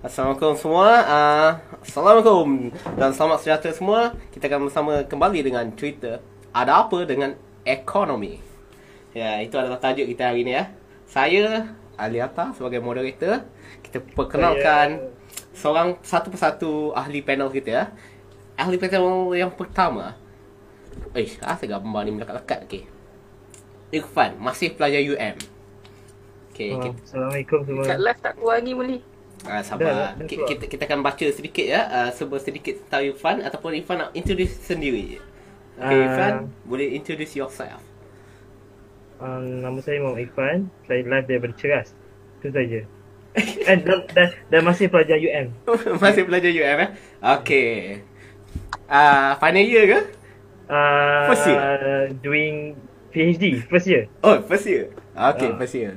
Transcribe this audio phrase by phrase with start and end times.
[0.00, 0.88] Assalamualaikum semua.
[1.04, 1.50] Uh,
[1.84, 4.16] Assalamualaikum dan selamat sejahtera semua.
[4.32, 6.24] Kita akan bersama kembali dengan cerita
[6.56, 7.36] ada apa dengan
[7.68, 8.40] ekonomi.
[9.12, 10.72] Ya, itu adalah tajuk kita hari ini ya.
[11.04, 13.44] Saya Aliata sebagai moderator.
[13.84, 15.52] Kita perkenalkan Saya...
[15.52, 17.84] seorang satu persatu ahli panel kita ya.
[18.56, 20.16] Ahli panel yang pertama.
[21.12, 22.88] Eh, asal gambar ni melekat-lekat okey.
[23.92, 25.36] Irfan, masih pelajar UM.
[26.56, 26.96] Okay, oh, kita...
[27.04, 27.84] Assalamualaikum semua.
[27.84, 29.19] Kat live tak keluar lagi boleh.
[29.46, 30.16] Uh, sabar.
[30.16, 31.88] Dah, kita, kita, kita akan baca sedikit ya.
[31.88, 35.16] Uh, sebuah sedikit tentang Irfan ataupun Irfan nak introduce sendiri.
[35.80, 36.32] Okay, uh, Irfan,
[36.68, 37.80] boleh introduce yourself.
[39.20, 40.58] Um, nama saya Muhammad Irfan.
[40.84, 41.88] Saya live daripada Ceras.
[42.40, 42.80] Itu saja.
[43.38, 45.54] eh, dan, dan, dan masih pelajar UM.
[46.02, 46.90] masih pelajar UM eh?
[47.40, 48.02] Okay.
[48.90, 50.00] Uh, final year ke?
[50.66, 51.60] Uh, first year?
[52.20, 52.74] Doing
[53.14, 54.10] PhD, first year.
[54.22, 54.90] Oh, first year.
[55.14, 55.56] Okay, uh.
[55.58, 55.94] first year.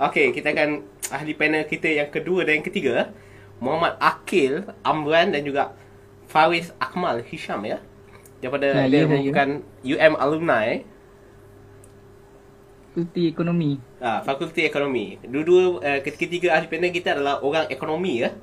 [0.00, 0.80] Okay, kita akan
[1.12, 3.12] ahli panel kita yang kedua dan yang ketiga
[3.60, 5.76] Muhammad Akil Amran dan juga
[6.24, 7.84] Faris Akmal Hisham ya
[8.40, 9.48] daripada nah, dia ya, merupakan
[9.84, 10.00] ya.
[10.00, 10.80] UM alumni
[12.90, 13.70] Fakulti Ekonomi.
[14.02, 15.20] Ah, Fakulti Ekonomi.
[15.22, 18.34] Dua-dua uh, ketiga ahli panel kita adalah orang ekonomi ya.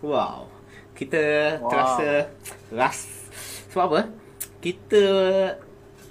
[0.00, 0.48] Wow.
[0.96, 1.68] Kita wow.
[1.68, 2.10] terasa
[2.72, 2.98] ras
[3.68, 4.00] sebab apa?
[4.64, 5.04] Kita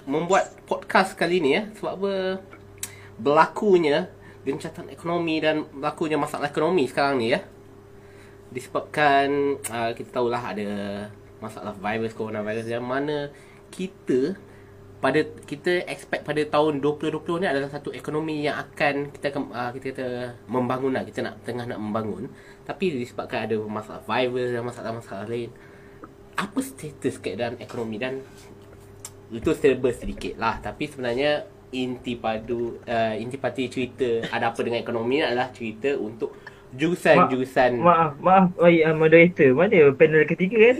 [0.06, 2.14] membuat podcast kali ni ya sebab apa?
[3.18, 7.40] Berlakunya gencatan ekonomi dan berlakunya masalah ekonomi sekarang ni ya.
[8.52, 10.68] Disebabkan uh, kita tahulah ada
[11.42, 13.30] masalah virus coronavirus yang mana
[13.72, 14.38] kita
[15.02, 15.18] pada
[15.50, 20.06] kita expect pada tahun 2020 ni adalah satu ekonomi yang akan kita uh, kita kata
[20.46, 21.02] membangun lah.
[21.02, 22.30] Kita nak tengah nak membangun.
[22.62, 25.50] Tapi disebabkan ada masalah virus dan masalah-masalah lain
[26.38, 27.98] apa status keadaan ekonomi?
[27.98, 28.22] Dan
[29.34, 30.62] itu serba sedikit lah.
[30.62, 36.36] Tapi sebenarnya inti padu uh, inti pati cerita ada apa dengan ekonomi adalah cerita untuk
[36.72, 40.78] jurusan-jurusan maaf maaf oi uh, moderator mana panel ketiga kan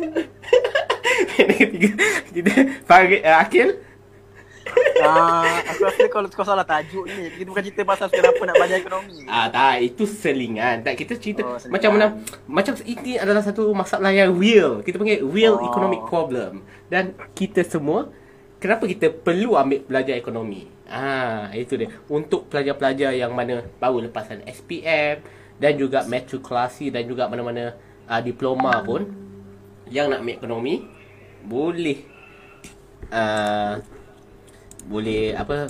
[1.36, 1.90] panel ketiga
[2.32, 2.52] kita
[2.84, 3.68] Farid uh, Akil
[5.02, 7.28] Ah, aku rasa kalau kau salah tajuk ni.
[7.34, 9.26] Kita bukan cerita pasal kenapa nak belajar ekonomi.
[9.26, 10.86] Ah, tak, itu selingan.
[10.86, 12.06] Tak kita cerita oh, macam mana
[12.46, 14.80] macam ini adalah satu masalah yang real.
[14.80, 15.66] Kita panggil real oh.
[15.66, 16.62] economic problem.
[16.86, 18.08] Dan kita semua
[18.62, 20.70] kenapa kita perlu ambil belajar ekonomi?
[20.86, 21.90] Ah, itu dia.
[22.06, 25.18] Untuk pelajar-pelajar yang mana baru lepasan SPM
[25.58, 27.74] dan juga matrikulasi dan juga mana-mana
[28.06, 29.10] uh, diploma pun
[29.90, 30.74] yang nak ambil ekonomi
[31.42, 31.98] boleh
[33.10, 33.82] uh,
[34.86, 35.68] boleh apa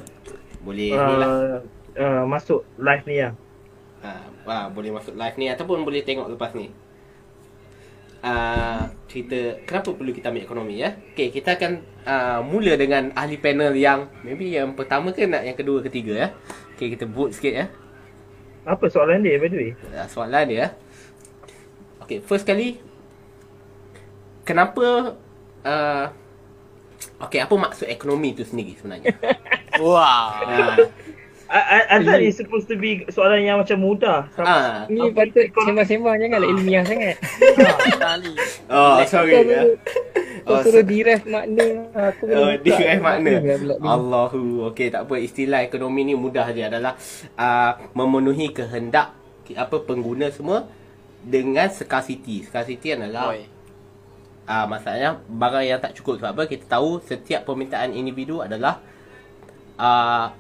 [0.62, 1.58] boleh uh,
[1.96, 3.30] uh, masuk live ni ya.
[4.04, 6.68] Ah, uh, boleh masuk live ni ataupun boleh tengok lepas ni.
[8.22, 10.94] Uh, cerita kenapa perlu kita ambil ekonomi ya.
[11.10, 15.58] Okey, kita akan uh, mula dengan ahli panel yang maybe yang pertama ke nak yang
[15.58, 16.28] kedua ketiga ya.
[16.78, 17.66] Okey, kita vote sikit ya.
[18.62, 19.70] Apa soalan dia by the way?
[19.90, 20.66] Uh, soalan dia.
[22.06, 22.78] Okey, first kali
[24.46, 25.18] kenapa
[25.66, 26.06] uh,
[27.22, 29.14] Okey, apa maksud ekonomi tu sendiri sebenarnya?
[29.82, 30.30] wow.
[30.42, 30.76] Uh,
[31.52, 34.24] I, I thought it's supposed to be soalan yang macam mudah.
[34.40, 37.20] Ah, ni patut sembang-sembang janganlah ilmiah sangat.
[38.72, 39.36] oh, sorry.
[39.44, 39.68] Ya.
[40.48, 43.44] Kau oh, suruh diref makna aku Oh, diref makna.
[43.84, 44.72] Allahu.
[44.72, 45.20] Okey, tak apa.
[45.20, 46.96] Istilah ekonomi ni mudah je adalah
[47.36, 49.12] uh, memenuhi kehendak
[49.52, 50.64] apa pengguna semua
[51.20, 52.48] dengan scarcity.
[52.48, 53.36] Scarcity adalah
[54.48, 58.80] uh, masalahnya barang yang tak cukup sebab apa kita tahu setiap permintaan individu adalah
[59.76, 60.32] uh,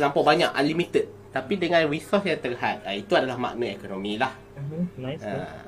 [0.00, 4.82] terlampau banyak unlimited tapi dengan resource yang terhad uh, itu adalah makna ekonomi lah uh-huh.
[4.96, 5.60] nice, uh,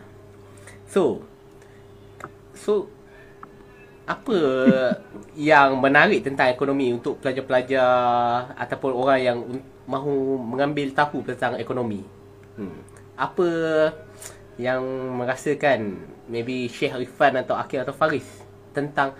[0.88, 1.20] so
[2.56, 2.88] so
[4.08, 4.36] apa
[5.52, 9.38] yang menarik tentang ekonomi untuk pelajar-pelajar ataupun orang yang
[9.84, 12.00] mahu mengambil tahu tentang ekonomi
[12.56, 12.78] hmm.
[13.20, 13.48] apa
[14.56, 14.82] yang
[15.20, 18.26] merasakan maybe Syekh Rifan atau Akil atau Faris
[18.72, 19.12] tentang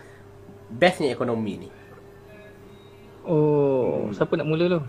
[0.73, 1.71] bestnya ekonomi ni
[3.23, 4.19] Oh, hmm.
[4.19, 4.81] siapa nak mula tu?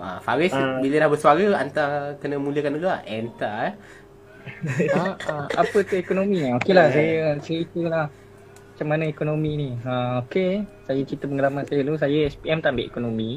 [0.00, 3.74] Ha, Faris uh, bila dah bersuara Anta kena mulakan dulu lah Enta eh.
[4.96, 6.40] Ha, ha, Apa tu ekonomi?
[6.40, 9.70] Ni Okey lah saya cerita lah Macam mana ekonomi ni.
[9.84, 12.00] Ha, Okey Saya cerita pengalaman saya dulu.
[12.00, 13.30] Saya SPM tak ambil ekonomi.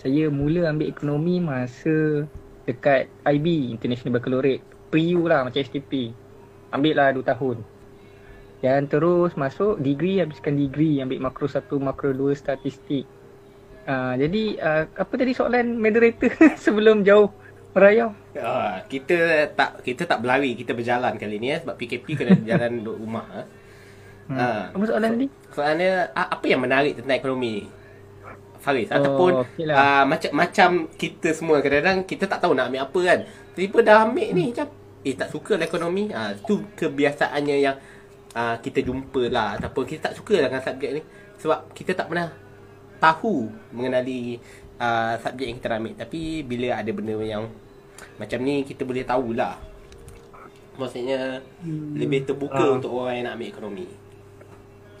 [0.00, 2.24] Saya mula ambil ekonomi masa
[2.64, 6.16] Dekat IB International Baccalaureate Pre-U lah macam STP
[6.72, 7.60] Ambil lah 2 tahun.
[8.64, 13.04] Dan terus masuk degree Habiskan degree Ambil makro 1 makro 2 statistik
[13.84, 16.32] Uh, jadi uh, apa tadi soalan moderator
[16.64, 17.28] sebelum jauh
[17.76, 18.16] merayau?
[18.32, 22.80] Uh, kita tak kita tak berlari, kita berjalan kali ni ya sebab PKP kena jalan
[22.80, 23.26] duduk rumah.
[23.28, 23.46] Uh.
[24.24, 24.36] Hmm.
[24.40, 25.26] Uh, apa soalan so, tadi?
[25.52, 27.68] Soalannya uh, apa yang menarik tentang ekonomi?
[28.64, 29.76] Faris oh, ataupun okay lah.
[29.76, 33.18] uh, macam macam kita semua kadang-kadang kita tak tahu nak ambil apa kan.
[33.52, 34.72] Tiba dah ambil ni macam
[35.04, 37.76] eh tak suka lah ekonomi ah tu kebiasaannya yang
[38.32, 41.02] ah, kita jumpa lah ataupun kita tak suka lah dengan subjek ni
[41.38, 42.32] sebab kita tak pernah
[42.98, 44.38] tahu mengenali
[44.78, 47.44] ah, subjek yang kita nak ambil tapi bila ada benda yang
[48.18, 49.54] macam ni kita boleh tahulah
[50.74, 51.94] maksudnya hmm.
[51.94, 52.74] lebih terbuka Ah.
[52.74, 53.86] untuk orang yang nak ambil ekonomi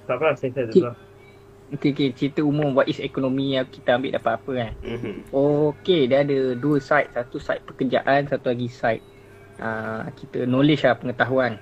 [0.04, 0.84] Tak apa, saya tak Cik.
[0.84, 0.96] tahu.
[1.80, 2.08] Okay, okay.
[2.12, 4.72] Cerita umum what is ekonomi yang kita ambil dapat apa kan.
[4.84, 7.08] mhm Okay, dia ada dua side.
[7.16, 9.00] Satu side pekerjaan, satu lagi side
[9.58, 11.56] uh, kita knowledge lah, pengetahuan.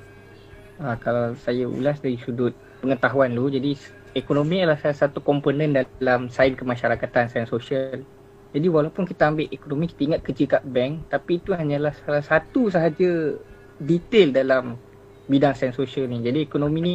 [0.83, 2.51] Uh, kalau saya ulas dari sudut
[2.83, 3.79] pengetahuan dulu, jadi
[4.13, 8.05] ekonomi adalah salah satu komponen dalam sains kemasyarakatan, sains sosial.
[8.53, 12.69] Jadi walaupun kita ambil ekonomi, kita ingat kerja kat bank, tapi itu hanyalah salah satu
[12.69, 13.41] sahaja
[13.81, 14.77] detail dalam
[15.25, 16.21] bidang sains sosial ni.
[16.21, 16.95] Jadi ekonomi ni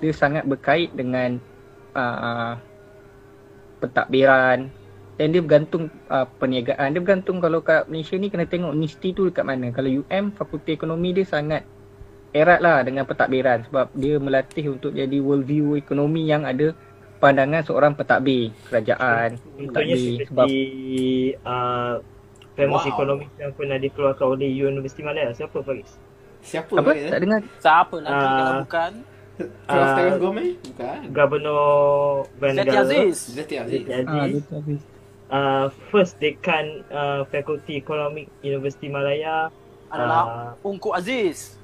[0.00, 1.36] dia sangat berkait dengan
[1.92, 2.56] uh,
[3.84, 4.72] pentadbiran,
[5.14, 6.90] dan dia bergantung uh, perniagaan.
[6.90, 9.70] Dia bergantung kalau kat Malaysia ni kena tengok universiti tu dekat mana.
[9.70, 11.62] Kalau UM, Fakulti Ekonomi dia sangat
[12.34, 16.74] erat lah dengan pentadbiran sebab dia melatih untuk jadi world view ekonomi yang ada
[17.16, 20.66] pandangan seorang pentadbir kerajaan, pentadbir sebab seperti
[21.40, 22.02] uh,
[22.52, 22.92] famous Wow.
[22.92, 25.30] economics yang pernah dikeluarkan oleh Universiti Malaya.
[25.30, 25.90] Siapa Faris?
[26.40, 26.84] siapa apa?
[26.84, 27.40] panggil Tak dengar.
[27.56, 28.34] Siapa lagi Ah.
[28.36, 28.92] kalau bukan.
[29.64, 29.94] Ah.
[29.96, 30.50] Tengah Gomez?
[30.60, 30.98] Bukan.
[31.10, 31.64] Governor
[32.36, 32.76] Van Zeti.
[32.76, 33.16] Aziz.
[33.32, 33.82] Zeti Aziz.
[33.82, 34.34] Zeti Ah, Aziz.
[34.36, 34.82] betul habis.
[35.24, 39.48] Uh, first dekan uh, Fakulti Ekonomi Universiti Malaya
[39.88, 40.22] adalah
[40.52, 41.56] uh, Ungku Aziz.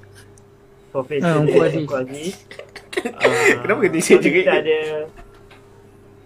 [0.91, 1.39] Profesor.
[1.41, 2.35] Ungku Aziz.
[3.01, 4.51] Ah, Kenapa kena share so kita juga?
[4.61, 4.79] ada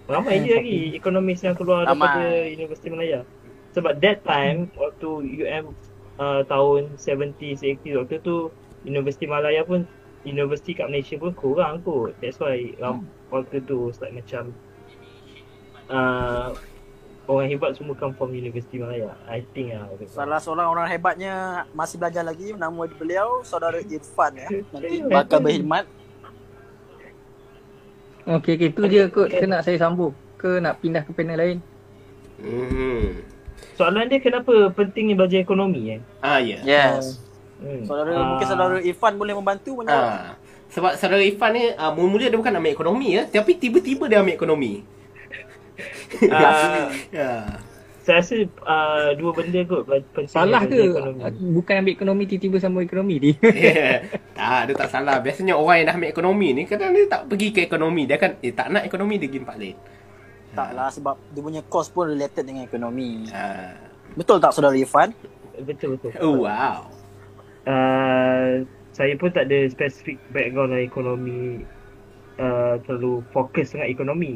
[0.05, 2.53] ramai je lagi ekonomis yang keluar daripada Ramai.
[2.53, 3.21] Universiti Malaya.
[3.73, 5.09] Sebab that time waktu
[5.45, 5.73] UM
[6.17, 8.49] uh, tahun 70s 80s waktu tu
[8.85, 9.85] Universiti Malaya pun
[10.25, 12.13] universiti kat Malaysia pun kurang kot.
[12.21, 14.53] That's why ram, waktu tu start macam
[15.89, 16.53] uh,
[17.25, 19.13] orang hebat semua come from Universiti Malaya.
[19.25, 19.89] I think lah.
[19.97, 20.05] tu.
[20.09, 24.49] Salah seorang orang hebatnya masih belajar lagi nama beliau saudara Irfan ya.
[24.73, 25.85] Nanti bakal berkhidmat.
[28.25, 28.69] Okey, okey.
[28.73, 29.29] Tu je kot.
[29.29, 30.13] Ke nak saya sambung?
[30.37, 31.57] Ke nak pindah ke panel lain?
[32.41, 33.21] Hmm.
[33.77, 36.01] Soalan dia kenapa pentingnya belajar ekonomi eh?
[36.23, 36.59] Ah ya.
[36.65, 37.21] Yes.
[37.59, 37.83] Hmm.
[37.87, 40.11] Saudara Ah, mungkin saudara Irfan boleh membantu menjawab.
[40.11, 40.33] Ah.
[40.73, 44.35] Sebab saudara Irfan ni uh, mula-mula dia bukan ambil ekonomi ya, tapi tiba-tiba dia ambil
[44.35, 44.83] ekonomi.
[46.31, 47.31] Ah, ya.
[48.05, 48.35] saya rasa
[48.65, 49.89] uh, dua benda kot
[50.29, 50.77] Salah ke?
[50.77, 51.21] ekonomi.
[51.57, 53.31] Bukan ambil ekonomi tiba-tiba sambung ekonomi ni.
[54.37, 55.17] tak, dia tak salah.
[55.21, 58.05] Biasanya orang yang dah ambil ekonomi ni kadang dia tak pergi ke ekonomi.
[58.05, 59.77] Dia kan eh tak nak ekonomi dia pergi tempat lain.
[60.55, 63.27] Taklah sebab dia punya course pun related dengan ekonomi.
[63.33, 63.75] Ah.
[64.15, 65.11] Betul tak saudara Irfan?
[65.65, 66.13] Betul betul.
[66.21, 66.87] Oh wow.
[67.65, 68.63] Uh,
[68.95, 71.65] saya pun tak ada spesifik background dalam ekonomi
[72.39, 74.33] uh, terlalu fokus dengan ekonomi.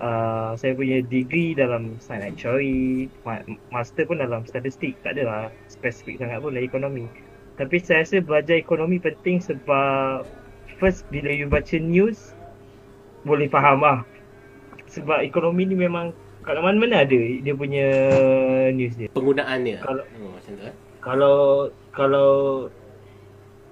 [0.00, 4.96] Uh, saya punya degree dalam science actuary, ma- master pun dalam statistik.
[5.04, 7.04] Tak adalah spesifik sangat pun dalam ekonomi.
[7.60, 10.24] Tapi saya rasa belajar ekonomi penting sebab
[10.80, 12.32] first bila you baca news
[13.28, 14.00] boleh faham lah.
[14.88, 16.16] Sebab ekonomi ni memang
[16.48, 17.88] kat mana-mana ada dia punya
[18.72, 19.12] news dia.
[19.12, 19.84] Penggunaannya.
[19.84, 20.76] Kalau- oh, macam tu eh.
[21.04, 21.36] kalau
[21.92, 22.30] kalau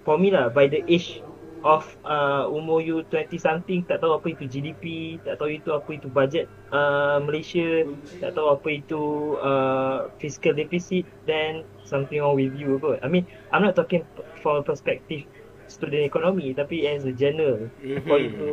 [0.05, 1.25] for me lah by the age
[1.65, 5.91] of uh, umur you 20 something tak tahu apa itu GDP tak tahu itu apa
[5.91, 7.87] itu budget uh, Malaysia
[8.23, 9.03] tak tahu apa itu
[9.43, 14.07] uh, fiscal deficit then something wrong with you kot I mean I'm not talking
[14.39, 15.27] for perspective
[15.67, 17.69] student economy tapi as a general
[18.07, 18.47] for you to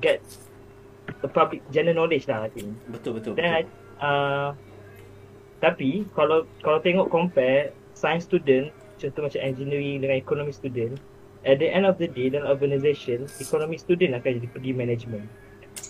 [0.00, 0.24] get
[1.22, 3.32] the public general knowledge lah I think Betul betul.
[3.36, 3.72] Then I, betul.
[4.00, 4.48] uh,
[5.60, 10.96] tapi kalau kalau tengok compare science student contoh macam engineering dengan economy student
[11.46, 15.26] at the end of the day dalam organisation economy student akan jadi pergi management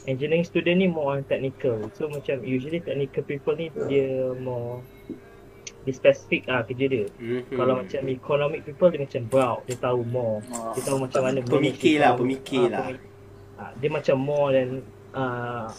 [0.04, 4.84] engineering student ni more on technical so macam usually technical people ni dia more
[5.82, 7.54] dia specific lah kerja dia Mhm.
[7.54, 10.74] kalau macam economic people dia macam broad dia tahu more Oh.
[10.74, 12.86] dia tahu macam mana Pemikir lah, pemikir ah, lah.
[13.56, 14.82] Ah, dia macam more than
[15.14, 15.70] uh,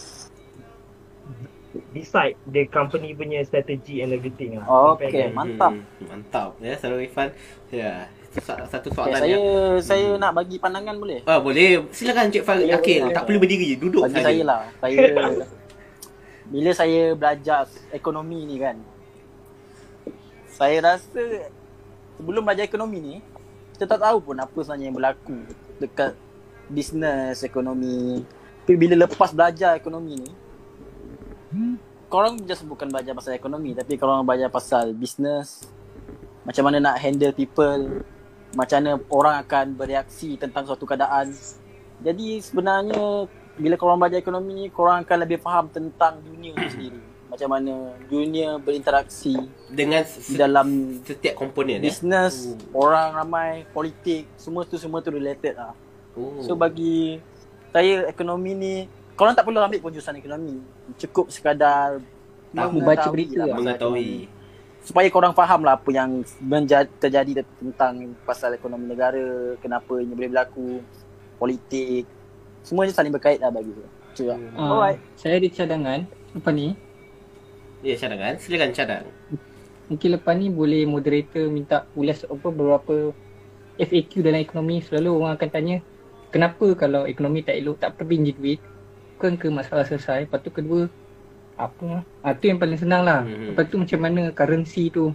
[1.93, 4.65] decide the company punya strategy and everything lah.
[4.95, 5.31] Okay, Compare kan.
[5.35, 5.71] mantap.
[5.73, 6.49] Hmm, mantap.
[6.57, 7.29] Ya, saudara Irfan.
[7.69, 9.45] Ya, itu sa- satu Okay, soalan saya yang
[9.79, 11.19] saya nak bagi pandangan boleh?
[11.23, 11.85] Ah, boleh.
[11.89, 13.01] Silakan Cik Farid Ya, Akil.
[13.01, 13.15] boleh.
[13.15, 14.25] Tak perlu berdiri, duduk Bagi saja.
[14.25, 14.61] saya lah.
[14.77, 14.97] Saya
[16.51, 17.59] bila saya belajar
[17.91, 18.77] ekonomi ni kan.
[20.47, 21.23] Saya rasa
[22.15, 23.15] sebelum belajar ekonomi ni
[23.73, 25.37] kita tak tahu pun apa sebenarnya yang berlaku
[25.77, 26.11] dekat
[26.65, 28.25] bisnes ekonomi.
[28.63, 30.31] Tapi bila lepas belajar ekonomi ni
[32.07, 35.67] korang just bukan belajar pasal ekonomi tapi korang belajar pasal bisnes
[36.43, 37.99] macam mana nak handle people
[38.57, 41.29] macam mana orang akan bereaksi tentang suatu keadaan
[41.97, 46.97] jadi sebenarnya bila korang belajar ekonomi ni korang akan lebih faham tentang dunia tu sendiri
[47.27, 47.73] macam mana
[48.07, 49.35] dunia berinteraksi
[49.67, 50.67] Dengan di se- dalam
[51.03, 51.85] setiap komponen ya.
[51.85, 55.75] business, orang ramai, politik, semua tu semua tu related lah.
[56.15, 56.39] Oh.
[56.39, 57.19] So bagi
[57.69, 58.73] saya ekonomi ni
[59.13, 60.63] korang tak perlu ambil pun jurusan ekonomi.
[60.95, 61.99] Cukup sekadar
[62.47, 63.57] Tahu mengetahui baca berita lah lah.
[63.59, 64.11] mengetahui.
[64.87, 69.19] Supaya korang faham lah apa yang menja- terjadi tentang pasal ekonomi negara,
[69.59, 70.79] kenapa ini boleh berlaku,
[71.35, 72.07] politik.
[72.63, 73.89] Semuanya saling berkait lah bagi saya.
[74.15, 74.39] Itu lah.
[74.55, 74.99] Ah, Alright.
[75.13, 75.99] saya ada cadangan.
[76.31, 76.67] Lepas ni,
[77.77, 79.05] Ya cadangan, silakan cadang.
[79.87, 83.15] mungkin lepas ni boleh moderator minta ulas apa beberapa
[83.79, 85.77] FAQ dalam ekonomi selalu orang akan tanya
[86.27, 88.59] kenapa kalau ekonomi tak elok tak pergi duit
[89.15, 90.91] bukan ke masalah selesai lepas tu kedua
[91.57, 91.87] apa
[92.21, 93.51] ah, tu yang paling senang lah Mhm.
[93.51, 95.09] lepas tu macam mana currency tu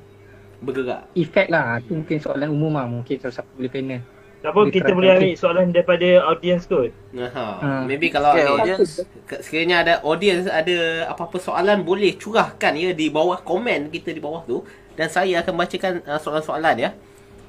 [0.59, 1.11] Bergerak.
[1.15, 4.03] effect lah tu mungkin soalan umum lah mungkin kalau siapa boleh panel
[4.43, 6.91] Tak apa, Boleh kita boleh ambil soalan daripada audience kot.
[7.15, 7.47] Aha.
[7.57, 7.69] Ha.
[7.87, 9.07] Maybe kalau Okay, okay, audience.
[9.39, 14.43] sekiranya ada audience ada apa-apa soalan boleh curahkan ya di bawah komen kita di bawah
[14.43, 16.91] tu dan saya akan bacakan uh, soalan-soalan ya.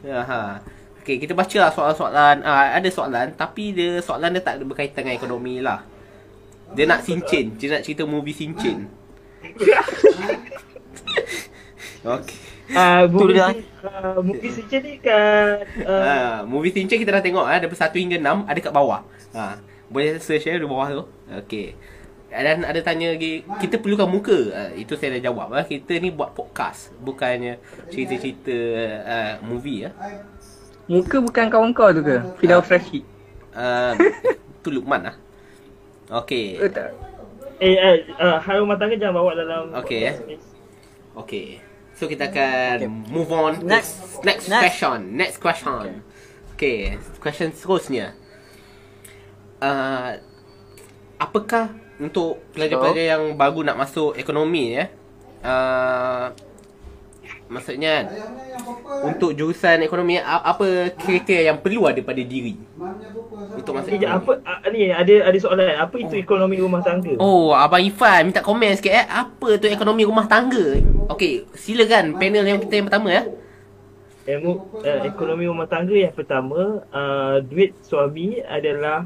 [0.05, 0.61] Ha.
[1.01, 2.45] Okey, kita bacalah soalan-soalan.
[2.45, 5.81] Ah ada soalan tapi dia soalan dia tak berkaitan dengan ekonomi lah.
[6.73, 8.89] Dia nak sincin, dia nak cerita movie sincin.
[12.03, 12.37] Okey.
[12.73, 13.51] Ah, Tu movie, dia.
[13.85, 16.15] uh, movie Sinchan ni kat uh, Ha,
[16.47, 19.01] movie Sinchan kita dah tengok ah daripada 1 hingga 6 ada kat bawah.
[19.35, 19.59] Ha,
[19.91, 21.03] boleh search ya di bawah tu.
[21.43, 21.75] Okey.
[22.33, 24.37] Dan ada tanya lagi, kita perlukan muka.
[24.49, 25.53] Uh, itu saya dah jawab.
[25.53, 25.63] Uh.
[25.63, 26.89] Kita ni buat podcast.
[26.97, 27.61] Bukannya
[27.93, 28.57] cerita-cerita
[29.05, 29.85] uh, movie.
[29.85, 29.93] Uh.
[30.83, 33.07] muka bukan kawan kau tu ke Firdaus Rashid
[33.53, 33.95] Uh,
[34.59, 35.15] tu Lukman lah.
[36.11, 36.59] Okey.
[36.59, 36.91] eh, tak
[37.63, 40.15] eh, eh uh, hal rumah tangga jangan bawa dalam Okey, eh.
[41.15, 41.47] Okey.
[41.93, 42.89] So kita akan Okay.
[42.89, 44.19] move on to Next.
[44.25, 44.63] next Next.
[44.65, 44.97] question.
[45.13, 46.01] Next question.
[46.57, 48.17] Okey, question seterusnya.
[49.63, 50.19] Uh,
[51.21, 54.85] apakah untuk pelajar-pelajar yang baru nak masuk ekonomi ya?
[55.39, 56.33] Uh,
[57.53, 58.05] maksudnya kan,
[59.05, 62.57] untuk jurusan ekonomi apa kriteria yang perlu ada pada diri
[63.53, 64.41] untuk masuk Eh, jap, ekonomi?
[64.41, 67.13] apa uh, ni ada ada soalan apa itu ekonomi rumah tangga?
[67.17, 69.05] Oh, Abang Ifan minta komen sikit eh.
[69.05, 70.81] Apa tu ekonomi rumah tangga?
[71.07, 73.23] Okey, silakan panel yang kita yang pertama ya.
[74.23, 79.03] Ilmu uh, ekonomi rumah tangga yang pertama uh, duit suami adalah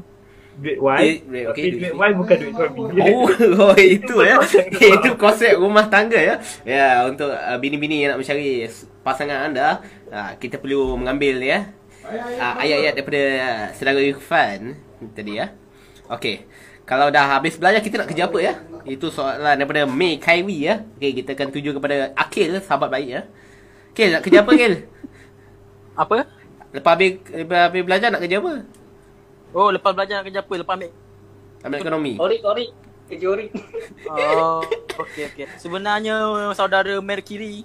[0.58, 1.02] duit wife.
[1.02, 2.80] Duit- duit, Tapi duit wife bukan duit suami.
[3.02, 3.26] Oh,
[3.70, 4.36] oh itu ya.
[4.98, 6.34] itu konsep rumah tangga ya.
[6.66, 8.66] Ya, untuk uh, bini-bini yang nak mencari
[9.06, 11.70] pasangan anda, uh, kita perlu mengambil ya
[12.08, 14.74] uh, ayat-ayat daripada uh, saudara Irfan
[15.14, 15.54] tadi ya.
[16.10, 16.48] Okey.
[16.88, 18.54] Kalau dah habis belajar kita nak kerja apa ya?
[18.88, 20.88] Itu soalan daripada May Kaiwi ya.
[20.96, 23.20] Okey, kita akan tuju kepada Akil, sahabat baik ya.
[23.92, 24.74] Akil, nak kerja apa Akil?
[25.92, 26.16] Apa?
[26.72, 28.52] Lepas habis, lepas habis belajar nak kerja apa?
[29.50, 30.54] Oh, lepas belajar nak kerja apa?
[30.54, 30.90] Lepas ambil
[31.58, 32.12] Ambil ekonomi.
[32.16, 32.70] Orik Orik
[33.08, 33.50] kerja Orik
[34.06, 34.60] Oh,
[35.00, 35.44] okey okey.
[35.56, 36.14] Sebenarnya
[36.52, 37.64] saudara Mercury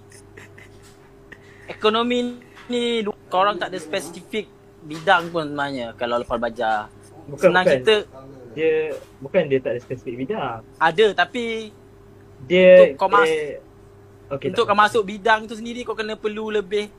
[1.66, 4.48] ekonomi ni korang tak ada spesifik
[4.84, 6.88] bidang pun sebenarnya kalau lepas belajar.
[7.24, 7.76] Bukan, Senang bukan.
[7.80, 7.96] kita
[8.54, 8.74] Dia
[9.18, 10.60] bukan dia tak ada spesifik bidang.
[10.78, 11.72] ada tapi
[12.44, 13.64] Dia Untuk kau mas- dia,
[14.28, 16.92] okay, untuk kau masuk bidang tu sendiri kau kena perlu lebih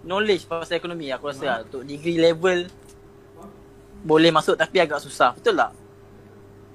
[0.00, 1.58] knowledge pasal ekonomi aku rasa lah.
[1.62, 2.64] Untuk degree level
[4.04, 5.32] boleh masuk tapi agak susah.
[5.32, 5.72] Betul tak?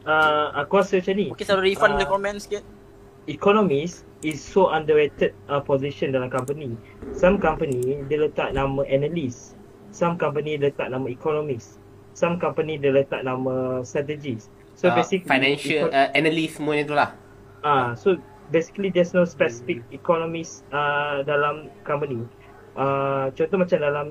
[0.04, 1.28] uh, aku rasa macam ni.
[1.30, 1.96] Okey saudara Irfan Ah.
[1.96, 2.64] boleh komen sikit.
[3.30, 6.74] economist is so underrated uh, position dalam company.
[7.14, 9.54] Some company dia letak nama analyst.
[9.94, 11.78] Some company letak nama economist.
[12.18, 14.50] Some company dia letak nama strategist.
[14.74, 17.10] So Uh, basically financial eco- uh, analyst semuanya tu lah.
[17.62, 18.18] Ah, so
[18.50, 22.26] basically there's no specific economist uh, dalam company.
[22.74, 24.08] Uh, contoh macam dalam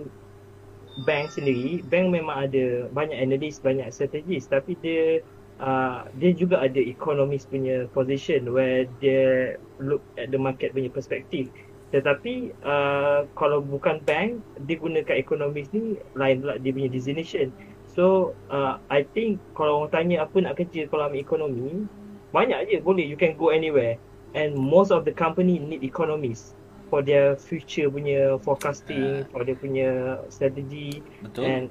[1.04, 5.22] bank sendiri, bank memang ada banyak analyst, banyak strategist tapi dia
[5.62, 11.50] uh, dia juga ada economist punya position where dia look at the market punya perspektif.
[11.88, 17.48] Tetapi uh, kalau bukan bank, dia gunakan economist ni lain pula dia punya designation.
[17.88, 21.88] So uh, I think kalau orang tanya apa nak kerja kalau ambil ekonomi,
[22.30, 23.96] banyak je boleh you can go anywhere
[24.36, 26.57] and most of the company need economists
[26.88, 31.44] for their future punya forecasting for their punya strategy Betul.
[31.44, 31.64] and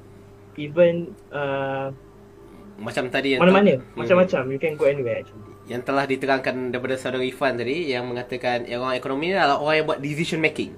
[0.57, 1.89] even uh,
[2.77, 3.97] Macam tadi yang mana-mana Hmm.
[3.97, 8.63] macam-macam you can go anywhere actually yang telah diterangkan daripada saudara Ifan tadi yang mengatakan
[8.63, 10.71] yang orang ekonomi ni adalah orang yang buat decision making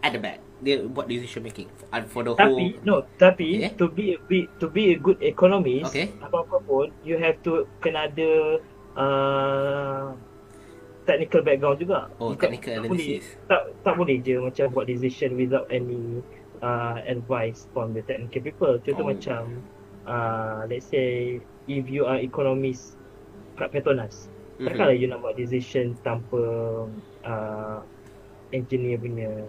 [0.00, 3.72] at the back dia buat decision making for, for the tapi whole no tapi Okay.
[3.76, 6.12] to be a be, to be a good economist Okay.
[6.20, 8.32] apa-apa pun you have to kena ada
[8.94, 10.04] uh,
[11.04, 13.24] technical background juga Oh, Bukan- technical tak boleh, analysis.
[13.46, 16.20] tak tak boleh je macam buat decision without any
[16.60, 19.10] uh, advice from the technical people contoh Oh.
[19.10, 19.42] macam
[20.04, 22.96] uh, let's say if you are economist
[23.56, 24.28] kat Petronas
[24.58, 26.36] Takkanlah you nak buat decision tanpa
[27.24, 27.80] uh,
[28.52, 29.48] engineer punya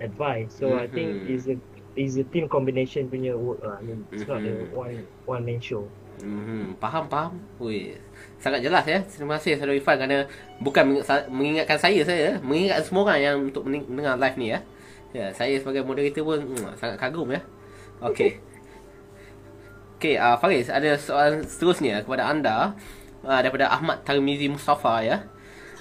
[0.00, 0.50] advice.
[0.50, 1.30] So I think Mhm.
[1.30, 1.56] is a
[1.94, 3.78] is a team combination punya work lah.
[3.78, 4.74] I mean, it's not a Mhm.
[4.74, 5.86] one one man show.
[6.18, 7.32] Hmm, faham faham.
[7.62, 7.94] Wih,
[8.42, 8.98] sangat jelas ya.
[9.06, 10.18] Terima kasih Saudara Irfan kerana
[10.58, 14.60] bukan mengingat- mengingatkan saya saya, mengingatkan semua orang yang untuk mendengar live ni ya.
[15.14, 17.40] Ya, saya sebagai moderator pun hmm, sangat kagum ya.
[18.02, 18.38] Okey.
[19.98, 22.78] Okey, uh, Faris ada soalan seterusnya kepada anda
[23.26, 25.16] uh, daripada Ahmad Tarmizi Mustafa ya.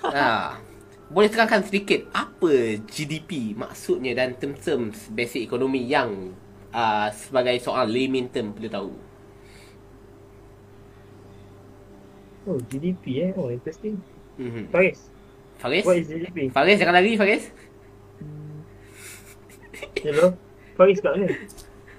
[0.01, 0.53] Uh,
[1.13, 6.35] boleh terangkan sedikit apa GDP maksudnya dan term-terms basic ekonomi yang
[6.73, 8.91] uh, sebagai soal layman term perlu tahu.
[12.47, 13.31] Oh, GDP eh.
[13.35, 13.99] Oh, interesting.
[14.39, 14.71] Mhm.
[14.71, 15.11] Faris,
[15.59, 15.83] Faris?
[15.83, 16.47] what is GDP?
[16.47, 17.51] Faris jangan lari Faris.
[20.05, 20.31] Hello?
[20.79, 21.27] Faris kat mana?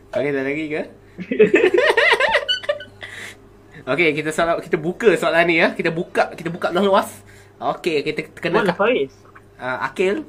[0.09, 0.83] Faris dah lari ke?
[3.93, 5.73] Okey, kita soal kita buka soalan ni ya.
[5.77, 7.21] Kita buka kita buka luas.
[7.59, 9.13] Okey, kita kena Mana Faris?
[9.59, 10.25] uh, Akil.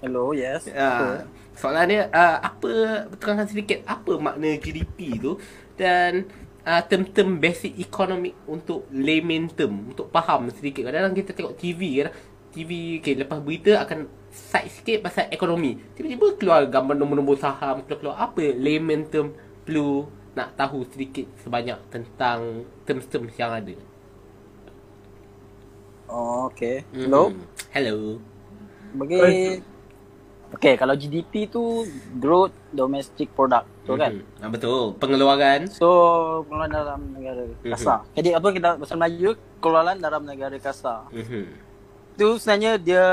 [0.00, 0.64] Hello, yes.
[0.66, 1.22] Uh,
[1.54, 5.36] soalan dia uh, apa terangkan sedikit apa makna GDP tu
[5.76, 6.24] dan
[6.66, 10.88] uh, term-term basic economic untuk layman term untuk faham sedikit.
[10.88, 12.12] Kadang-kadang kita tengok TV kan.
[12.50, 15.78] TV okay, lepas berita akan side sikit pasal ekonomi.
[15.94, 22.66] Tiba-tiba keluar gambar nombor-nombor saham, keluar-keluar apa layman term perlu nak tahu sedikit sebanyak tentang
[22.86, 23.76] term-term yang ada.
[26.10, 26.82] Oh, okay.
[26.90, 27.30] Hello.
[27.30, 27.46] Mhm.
[27.70, 27.98] Hello.
[28.98, 29.62] Bagi
[30.50, 34.12] Okay, kalau GDP tu growth domestic product, betul kan?
[34.12, 34.40] Mhm.
[34.40, 34.82] Ah, betul.
[34.94, 35.70] Pengeluaran.
[35.70, 35.86] So,
[36.44, 37.70] pengeluaran dalam negara Mhm.
[37.70, 37.98] kasar.
[38.12, 41.06] Jadi apa kita bahasa Melayu, pengeluaran dalam negara kasar.
[41.08, 41.44] Mhm.
[42.12, 43.06] Tu sebenarnya dia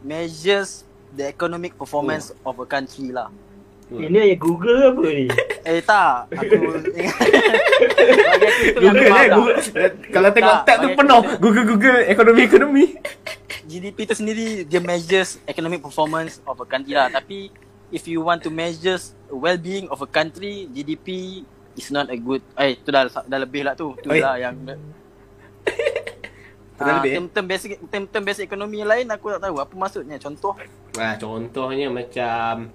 [0.00, 2.48] measures the economic performance Oh.
[2.48, 3.26] of a country lah.
[3.88, 5.26] Ini ayat Google ke apa ni?
[5.66, 7.10] Eh tak, aku tu Google eh.
[9.28, 9.56] Google.
[10.08, 12.84] Kalau tengok Tak, tab tu penuh kita- Google Google ekonomi ekonomi.
[13.68, 17.12] GDP tu sendiri dia measures economic performance of a country lah.
[17.12, 17.52] Tapi
[17.88, 18.96] if you want to measure
[19.28, 21.40] well-being of a country, GDP
[21.76, 22.40] is not a good.
[22.56, 23.92] Eh, tu dah dah lebih lah tu.
[24.00, 24.18] Tu Oi.
[24.18, 24.56] lah yang
[26.78, 27.16] Ah, lebih, eh?
[27.18, 30.14] term-term basic term-term basic ekonomi lain aku tak tahu apa maksudnya.
[30.16, 30.54] Contoh
[30.94, 32.70] Ah contohnya macam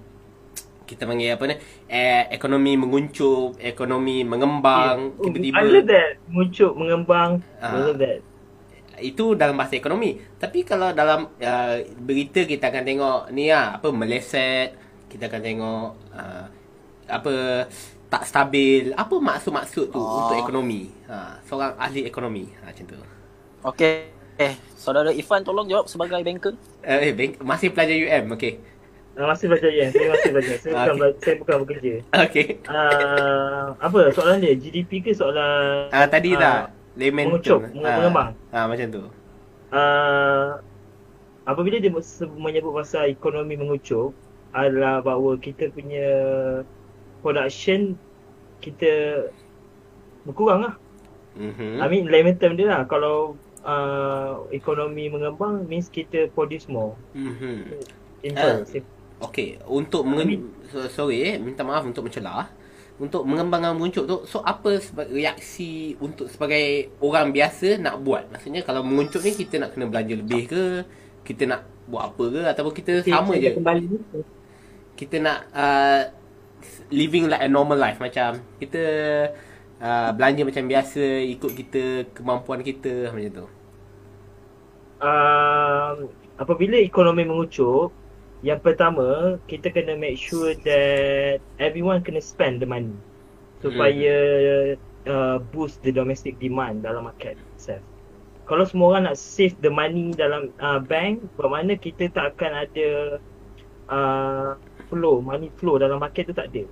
[0.83, 1.55] kita panggil apa ni?
[1.87, 6.11] Eh, ekonomi menguncup, ekonomi mengembang, Oh, I tiba-tiba love that.
[6.27, 7.39] Muncul, mengembang.
[7.57, 7.79] I Ah.
[7.79, 8.19] love that.
[9.01, 10.19] Itu dalam bahasa ekonomi.
[10.37, 14.75] Tapi kalau dalam uh, berita kita akan tengok ni lah, apa meleset,
[15.09, 16.45] kita akan tengok uh,
[17.09, 17.33] apa
[18.13, 18.93] tak stabil.
[18.93, 20.29] Apa maksud-maksud tu Oh.
[20.29, 20.93] untuk ekonomi?
[21.09, 22.45] Ha, seorang ahli ekonomi.
[22.61, 22.97] Ha, macam tu.
[23.73, 24.13] Okay.
[24.37, 26.53] Eh, saudara Ifan tolong jawab sebagai banker.
[26.81, 28.57] Eh, eh bank, masih pelajar UM, okey.
[29.13, 29.85] Ah, masih belajar ya.
[29.93, 30.55] Saya masih belajar.
[30.57, 31.21] Saya bukan Okay.
[31.21, 31.93] saya bukan bekerja.
[32.25, 32.47] Okey.
[32.65, 34.53] Ah, apa soalan dia?
[34.57, 36.57] GDP ke soalan Ah tadi ah, dah
[36.97, 37.73] layman mengucup, term.
[37.73, 38.29] menge- mengembang.
[38.53, 39.03] Ah macam tu.
[39.73, 40.61] Ah,
[41.43, 41.89] apabila dia
[42.37, 44.13] menyebut pasal ekonomi mengucup
[44.53, 46.07] adalah bahawa kita punya
[47.25, 47.97] production
[48.61, 49.25] kita
[50.23, 50.75] berkurang lah.
[51.33, 51.81] Mhm.
[51.81, 52.81] I mean layman term dia lah.
[52.85, 53.33] Kalau
[53.65, 56.93] uh, ekonomi mengembang means kita produce more.
[57.17, 57.81] Mhm.
[58.21, 58.53] Simple.
[58.61, 58.63] Ah.
[58.63, 58.91] Sim-
[59.23, 62.51] Okey, untuk mengen so, sorry eh, minta maaf untuk mencelah.
[63.03, 64.79] Untuk mengembangkan menguncup tu, so apa
[65.11, 66.65] reaksi untuk sebagai
[67.07, 68.23] orang biasa nak buat?
[68.31, 70.63] Maksudnya kalau menguncup ni kita nak kena belanja lebih ke?
[71.27, 71.61] Kita nak
[71.91, 73.51] buat apa ke ataupun kita Okay, sama je?
[73.57, 73.85] Kembali.
[74.99, 76.01] Kita nak uh,
[76.99, 78.81] living like a normal life macam kita
[79.83, 81.03] uh, belanja macam biasa
[81.35, 81.83] ikut kita
[82.15, 83.47] kemampuan kita macam tu.
[85.03, 85.97] um,
[86.39, 87.91] apabila ekonomi mengucup,
[88.43, 92.93] yang pertama kita kena make sure that everyone kena spend the money
[93.63, 94.15] supaya
[95.07, 97.83] uh, boost the domestic demand dalam market itself.
[98.43, 102.87] Kalau semua orang nak save the money dalam uh, bank, bermakna kita tak akan ada
[103.87, 104.49] uh,
[104.91, 106.67] flow, money flow dalam market tu tak ada.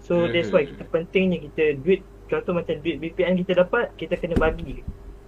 [0.00, 2.00] So that's why kita pentingnya kita duit
[2.32, 4.80] contoh macam duit BPN kita dapat, kita kena bagi.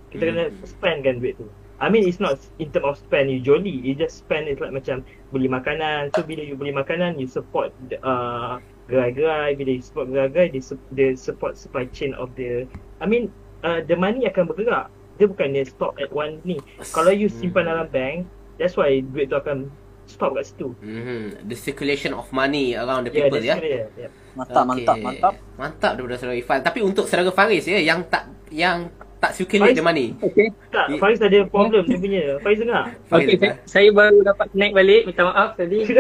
[0.09, 0.65] Kita kena Hmm.
[0.65, 1.49] spend kan duit tu.
[1.81, 3.71] I mean it's not in term of spend usually.
[3.71, 6.13] You just spend it like macam beli makanan.
[6.13, 9.57] So bila you beli makanan, you support the, uh, gerai-gerai.
[9.57, 12.69] Bila you support gerai-gerai, they, su- they support supply chain of the
[13.01, 13.33] I mean
[13.63, 14.93] uh, the money akan bergerak.
[15.19, 16.59] Dia bukan dia stop at one ni.
[16.91, 19.69] Kalau you simpan dalam bank, that's why duit tu akan
[20.07, 20.75] stop kat situ.
[20.83, 21.47] Mhm.
[21.47, 23.57] The circulation of money around the Yeah, people ya.
[23.59, 23.87] yeah.
[23.97, 24.11] yeah.
[24.33, 24.69] Mantap, Okey.
[24.71, 25.35] mantap, mantap.
[25.61, 26.61] Mantap daripada saudara Ifan.
[26.65, 28.89] Tapi untuk saudara Faris ya yang tak yang
[29.23, 30.07] tak circulate Faris- the money.
[30.19, 30.51] Okay.
[30.75, 32.23] Tak, Faiz ada problem dia punya.
[32.43, 32.91] Faiz dengar?
[33.07, 35.03] Faris Okay, saya, saya baru dapat connect balik.
[35.07, 35.79] Minta maaf tadi.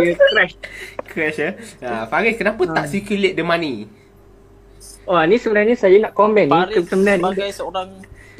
[0.00, 0.54] Dia crash.
[1.04, 1.50] crash ya.
[1.84, 3.84] Ha, Faris kenapa tak circulate the money?
[5.04, 6.52] Wah, ni sebenarnya saya nak komen ni.
[6.56, 7.88] Faris Sebenarnya sebagai seorang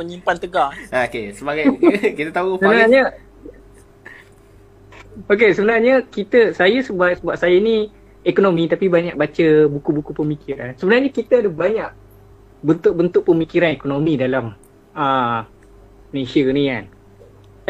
[0.00, 0.70] penyimpan tegar.
[0.96, 1.64] Ha, okay, sebagai
[2.18, 3.04] kita tahu Faris Sebenarnya
[5.28, 7.92] Okay, sebenarnya kita saya sebab sebab saya ni
[8.24, 10.72] ekonomi tapi banyak baca buku-buku pemikiran.
[10.80, 11.90] Sebenarnya kita ada banyak
[12.60, 14.52] bentuk-bentuk pemikiran ekonomi dalam
[14.92, 15.44] ah
[16.12, 16.84] Malaysia ni kan.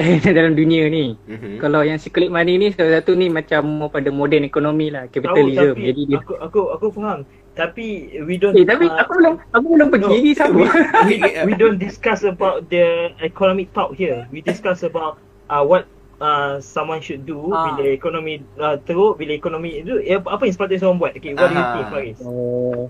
[0.37, 1.13] dalam dunia ni.
[1.29, 1.61] Mhm.
[1.61, 5.77] Kalau yang secret money ni salah satu ni macam pada modern ekonomi lah, Tahu capitalism.
[5.77, 7.21] tapi Jadi dia aku aku aku faham.
[7.53, 7.87] Tapi
[8.25, 10.15] we don't Eh, tapi uh, aku belum aku belum pergi no.
[10.17, 10.65] lagi sama.
[11.11, 14.25] we, we don't discuss about the economic talk here.
[14.33, 15.21] We discuss about
[15.53, 15.85] uh, what
[16.23, 17.77] uh, someone should do Ah.
[17.77, 21.13] bila ekonomi uh, teruk, bila ekonomi itu eh, apa yang sepatutnya seorang buat.
[21.19, 22.19] Okay, what do you think, Faris?
[22.25, 22.89] Oh.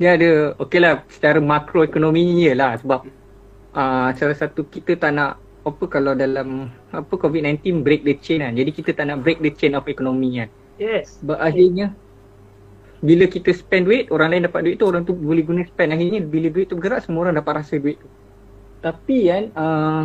[0.00, 3.04] Dia ada okey lah secara makroekonomi ni lah sebab
[3.76, 8.56] uh, salah satu kita tak nak apa kalau dalam apa COVID-19 break the chain kan.
[8.56, 10.48] Jadi kita tak nak break the chain of ekonomi kan.
[10.80, 11.20] Yes.
[11.20, 11.92] Sebab akhirnya
[13.00, 15.96] bila kita spend duit, orang lain dapat duit tu, orang tu boleh guna spend.
[15.96, 18.08] Akhirnya bila duit tu bergerak, semua orang dapat rasa duit tu.
[18.80, 20.02] Tapi kan, uh,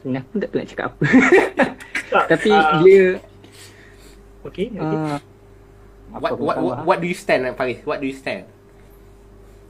[0.00, 1.04] sebenarnya aku tak tahu nak cakap apa.
[2.12, 3.04] Tak, Tapi uh, dia,
[4.44, 4.98] okay, okay.
[5.00, 5.18] uh,
[6.16, 7.80] what, what, what, what do you stand Faris?
[7.88, 8.48] What do you stand?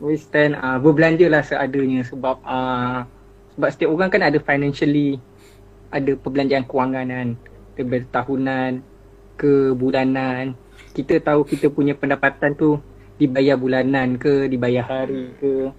[0.03, 3.07] We stand uh, berbelanja lah seadanya sebab uh,
[3.55, 5.23] sebab setiap orang kan ada financially
[5.95, 7.29] ada perbelanjaan kewangan kan
[7.79, 8.83] daripada tahunan
[9.39, 10.59] ke bulanan
[10.93, 12.83] kita tahu kita punya pendapatan tu
[13.17, 15.71] dibayar bulanan ke dibayar hari ke.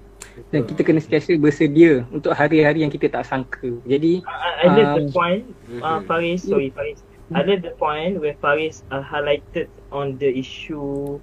[0.49, 3.69] Dan kita kena sentiasa bersedia untuk hari-hari yang kita tak sangka.
[3.85, 5.43] Jadi I, I love the um, point,
[5.77, 6.01] uh.
[6.09, 7.05] Faris, sorry Faris.
[7.37, 11.21] I love the point where Faris uh, highlighted on the issue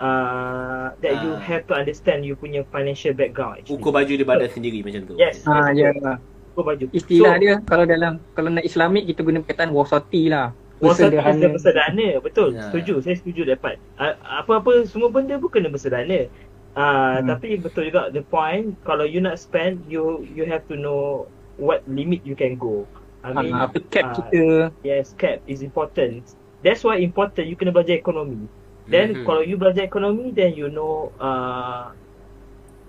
[0.00, 1.38] uh, that you Ah.
[1.38, 3.76] have to understand you punya financial background actually.
[3.76, 5.14] Ukur baju dia badan sendiri macam tu.
[5.14, 5.44] Yes.
[5.44, 6.16] ah yes, ya
[6.50, 6.84] Ukur baju.
[6.90, 11.20] istilah so, dia kalau dalam kalau nak islamik kita guna perkataan wasati lah Wasat is
[11.20, 12.72] bersederhana bersederhana Betul Ya.
[12.72, 16.24] Setuju Saya setuju dapat uh, Apa-apa Semua benda pun kena bersederhana
[16.72, 17.28] uh, Hmm.
[17.28, 21.28] Tapi betul juga The point Kalau you nak spend You you have to know
[21.60, 22.88] What limit you can go
[23.20, 26.24] I mean Ah, apa cap ah, kita Yes cap is important
[26.64, 28.48] That's why important You kena belajar ekonomi
[28.90, 29.24] Then Mhm.
[29.24, 31.94] kalau you belajar ekonomi Then you know uh,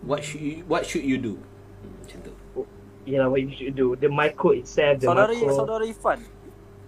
[0.02, 1.38] What should you, what should you do?
[2.02, 2.32] Macam tu.
[3.04, 6.20] Yalah what you should do The micro itself The Saudari macro saudari Ifan.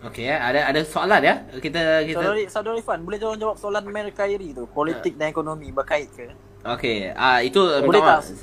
[0.04, 1.36] Okay, eh, ada ada soalan ya?
[1.56, 4.67] Kita kita Saudari saudari Ifan, boleh tolong jawab soalan Mel Khairi tu.
[4.67, 6.28] Politik dan ekonomi berkait ke?
[6.60, 8.21] Okay, ah itu Boleh minta tak?
[8.23, 8.36] Saya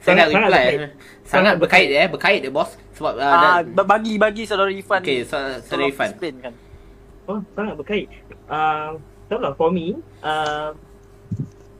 [0.00, 0.64] Sangat- nak sangat reply.
[0.64, 0.78] berkait.
[0.80, 2.70] Sangat, Sangat berkait eh, berkait eh bos.
[2.96, 4.98] Sebab uh, Ah, dan, ba- bagi bagi saudari Ifan.
[4.98, 5.28] Tolong
[5.62, 6.08] Saudara Ifan.
[6.10, 6.52] explain kan.
[7.28, 8.06] Oh, sangat berkait.
[8.48, 8.90] Uh,
[9.30, 10.74] tahu lah, for me, uh,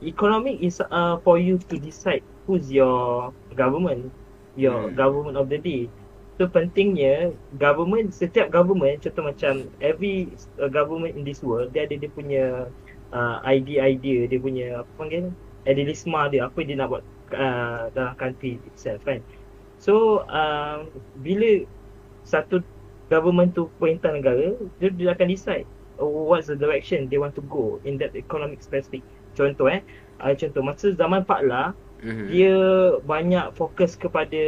[0.01, 4.13] economic is uh, for you to decide who's your government,
[4.55, 4.95] your Hmm.
[4.95, 5.93] government of the day.
[6.39, 11.95] So pentingnya government, setiap government, contoh macam every uh, government in this world, dia ada
[12.01, 12.45] dia punya
[13.13, 15.23] uh, idea-idea, dia punya apa panggil,
[15.69, 17.03] idealisma dia, apa dia nak buat
[17.37, 19.21] uh, dalam country itself kan.
[19.77, 20.89] So uh,
[21.21, 21.67] bila
[22.25, 22.65] satu
[23.11, 25.67] government tu perintah negara, dia, dia akan decide
[26.01, 29.05] what's the direction they want to go in that economic specific.
[29.37, 29.85] Contoh eh,
[30.19, 32.25] uh, contoh masa zaman Pak La, Mhm.
[32.27, 32.55] dia
[33.05, 34.41] banyak fokus kepada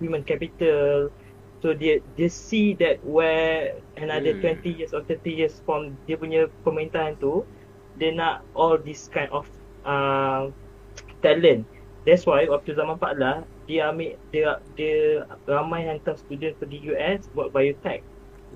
[0.00, 1.12] human capital.
[1.60, 4.60] So dia dia see that where another Hmm.
[4.64, 7.44] 20 years or 30 years from dia punya pemerintahan tu,
[7.96, 9.48] dia nak all this kind of
[9.84, 10.52] uh,
[11.24, 11.64] talent.
[12.04, 17.26] That's why waktu zaman Pak La, dia ambil dia dia ramai hantar student pergi US
[17.34, 18.04] buat biotech.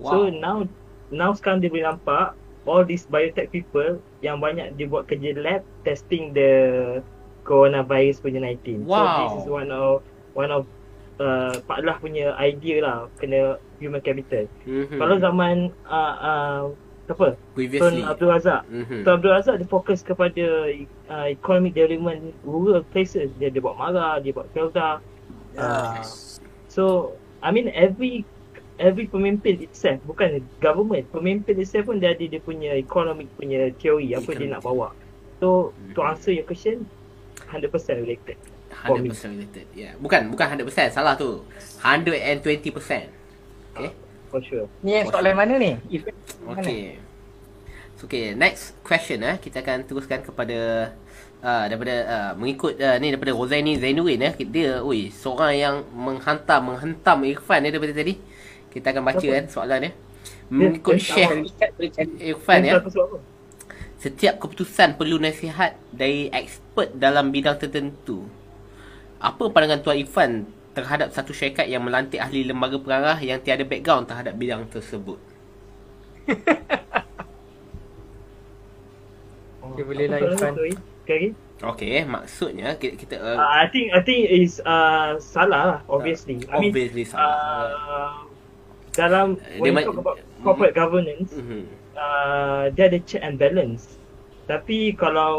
[0.00, 0.64] So now
[1.10, 2.34] now sekarang dia boleh nampak
[2.68, 6.50] all these biotech people yang banyak dia buat kerja lab testing the
[7.42, 8.84] coronavirus punya 19.
[8.86, 9.16] So Wow.
[9.18, 10.04] this is one of
[10.36, 10.62] one of
[11.18, 14.46] uh, Pak Lah punya idea lah kena human capital.
[14.68, 14.96] Mhm.
[15.00, 15.56] Kalau zaman
[15.88, 16.60] uh, uh,
[17.10, 17.34] apa?
[17.58, 18.04] previously.
[18.04, 18.62] Tun Abdul Razak.
[18.70, 19.02] Mhm.
[19.02, 20.46] Tun Abdul Razak dia fokus kepada
[21.10, 23.32] uh, economic development rural places.
[23.40, 25.02] Dia dia buat Mara, dia buat Felda.
[25.58, 25.98] Uh,
[26.70, 28.22] So I mean every
[28.80, 34.16] every pemimpin itself bukan government pemimpin itself pun dia ada dia punya economic punya teori
[34.16, 34.54] apa dia Economic.
[34.56, 34.88] nak bawa.
[35.36, 36.88] So to answer your question
[37.52, 37.68] 100%
[38.00, 38.40] related.
[38.86, 39.10] for me.
[39.10, 39.66] 100% related.
[39.74, 39.92] Yeah.
[39.98, 41.44] Bukan bukan 100% salah tu.
[41.82, 42.64] 120%.
[43.76, 43.92] Okay.
[44.30, 44.66] For sure.
[44.86, 45.74] Ni yang soalan mana ni?
[46.56, 47.02] Okay.
[47.98, 50.88] So, okay, next question eh kita akan teruskan kepada
[51.44, 56.72] uh, daripada uh, mengikut uh, ni daripada Rozaini Zainuddin eh dia oi seorang yang menghantam
[56.72, 58.16] menghentam Irfan ni daripada tadi.
[58.70, 59.92] Kita akan baca kan soalan dia.
[60.50, 61.50] Mengikut Syekh.
[62.22, 62.82] Irfan ya.
[64.00, 68.24] Setiap keputusan perlu nasihat dari expert dalam bidang tertentu.
[69.20, 70.32] Apa pandangan Tuan Irfan
[70.72, 75.20] terhadap satu syarikat yang melantik ahli lembaga pengarah yang tiada background terhadap bidang tersebut?
[79.70, 80.52] Okay, boleh lah, Irfan.
[81.06, 81.26] Sekali.
[81.60, 86.40] Okay, maksudnya kita, kita uh, Uh, I think I think is uh, salah lah, obviously.
[86.48, 87.28] I mean, obviously salah.
[87.28, 88.29] uh,
[88.94, 91.66] dalam Dia when ma- you talk about corporate governance, Mhm.
[91.94, 93.98] uh, dia ada check and balance.
[94.50, 95.36] Tapi kalau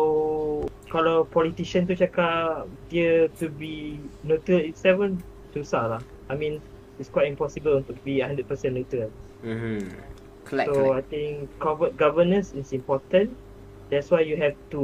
[0.88, 5.12] kalau politician tu cakap dia to be neutral itself pun
[5.52, 6.02] susah lah.
[6.32, 6.64] I mean,
[6.96, 9.12] it's quite impossible untuk be 100% neutral.
[9.44, 9.84] Mhm.
[10.48, 10.96] Collect, So collect.
[10.96, 13.36] I think corporate governance is important.
[13.92, 14.84] That's why you have to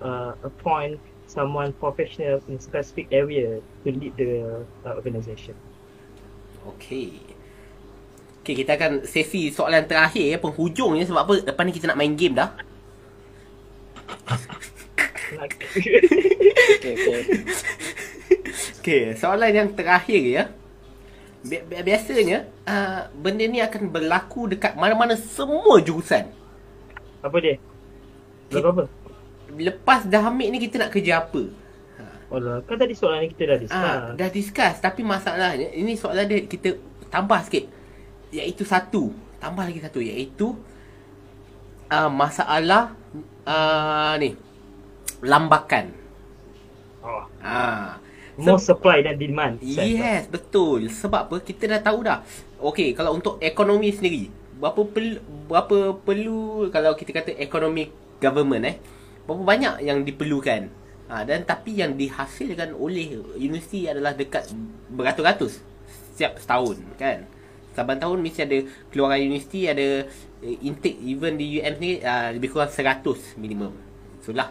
[0.00, 0.96] uh, appoint
[1.28, 5.52] someone professional in specific area to lead the uh, organization.
[6.76, 7.12] Okay.
[8.48, 11.32] Okay, kita akan sesi soalan terakhir ya, penghujungnya sebab apa?
[11.52, 12.48] Lepas ni kita nak main game dah.
[15.28, 15.84] Okay,
[16.96, 17.20] okay.
[18.80, 20.44] Okay, soalan yang terakhir ya.
[21.44, 26.32] Bi- bi- Biasanya, uh, benda ni akan berlaku dekat mana-mana semua jurusan.
[27.20, 27.60] apa dia?
[28.48, 28.84] Lagu apa?
[29.52, 31.52] Lepas dah ambil ni kita nak kerja apa?
[32.32, 33.84] Oh lah, kan tadi soalan ni kita dah discuss.
[33.84, 36.80] Ah, dah discuss tapi masalahnya ini soalan dia kita
[37.12, 37.68] tambah sikit.
[38.34, 40.52] Iaitu satu, tambah lagi satu iaitu
[41.88, 42.92] uh, masalah
[43.48, 44.36] uh, ni
[45.24, 45.90] lambakan.
[47.02, 47.24] Oh.
[47.40, 47.98] Ah.
[48.38, 49.58] More supply dan demand.
[49.58, 50.86] Yes, betul.
[50.86, 51.36] Sebab apa?
[51.42, 52.22] Kita dah tahu dah.
[52.62, 54.30] Okey, kalau untuk ekonomi sendiri,
[54.62, 55.18] berapa perlu
[55.50, 57.90] berapa perlu kalau kita kata ekonomi
[58.22, 58.76] government eh,
[59.26, 60.70] berapa banyak yang diperlukan?
[61.08, 64.52] Ha, dan tapi yang dihasilkan oleh universiti adalah dekat
[64.92, 65.58] beratus-ratus
[66.14, 67.26] setiap setahun kan.
[67.78, 68.58] Saban tahun mesti ada
[68.90, 70.02] keluaran universiti ada
[70.42, 73.06] eh, intake even di UM ni uh, lebih kurang 100
[73.38, 73.70] minimum.
[74.18, 74.50] So lah.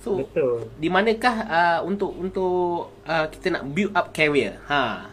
[0.00, 0.64] So Betul.
[0.80, 2.56] di manakah uh, untuk untuk
[3.04, 4.56] uh, kita nak build up career?
[4.64, 5.12] Ha.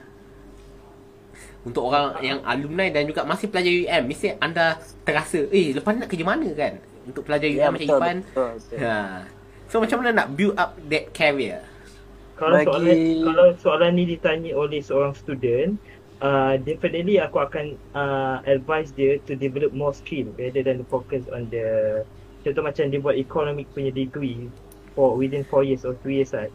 [1.66, 6.06] Untuk orang yang alumni dan juga masih pelajar UM, mesti anda terasa, eh lepas ni
[6.06, 6.74] nak kerja mana kan?
[7.04, 8.18] Untuk pelajar UM Ya, macam betul, Ipan.
[8.24, 8.78] betul, betul.
[8.80, 8.96] Ha.
[9.68, 11.60] So macam mana nak build up that career?
[12.36, 15.80] Kalau Bagi- soalan kalau soalan ni ditanya oleh seorang student,
[16.22, 21.48] uh, definitely aku akan uh, advise dia to develop more skill rather than focus on
[21.50, 22.02] the
[22.46, 24.48] contoh macam dia buat economic punya degree
[24.94, 26.48] for within 4 years or 2 years lah.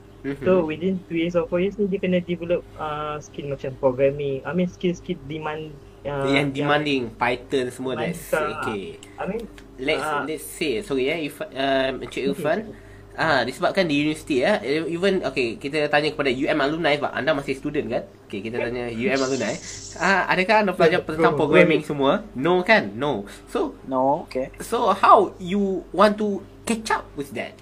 [0.44, 4.44] So within 2 years or 4 years ni dia kena develop uh, skill macam programming.
[4.44, 5.72] I mean skill-skill demand
[6.04, 8.64] uh, yang demanding Python semua that's Mantap.
[8.64, 9.00] okay.
[9.16, 9.42] I mean
[9.80, 10.28] Let's Ah.
[10.28, 12.76] let's say sorry ya if um, Encik Irfan
[13.20, 14.64] ah disebabkan di universiti ya.
[14.64, 18.02] Even okay kita tanya kepada UM alumni sebab anda masih student kan?
[18.24, 19.52] Okay kita tanya UM alumni.
[20.00, 22.24] Ah adakah anda belajar tentang programming semua?
[22.32, 22.96] No kan?
[22.96, 23.28] No.
[23.52, 24.48] So No, okay.
[24.64, 27.52] so how you want to catch up with that?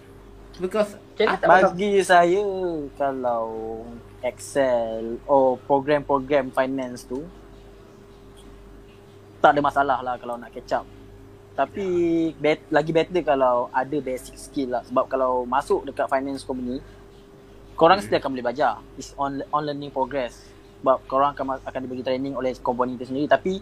[0.63, 1.51] Because Okay, ah, tak.
[1.51, 2.47] Bagi saya
[2.95, 3.83] kalau
[4.23, 7.27] Excel or program-program finance tu
[9.43, 10.87] tak ada masalah lah kalau nak catch up.
[11.59, 11.87] Tapi
[12.39, 16.79] bet, lagi better kalau ada basic skill lah sebab kalau masuk dekat finance company
[17.75, 18.15] korang hmm.
[18.15, 18.79] akan boleh belajar.
[18.95, 20.39] It's on on learning progress.
[20.79, 23.59] Sebab korang akan akan diberi training oleh company itu sendiri tapi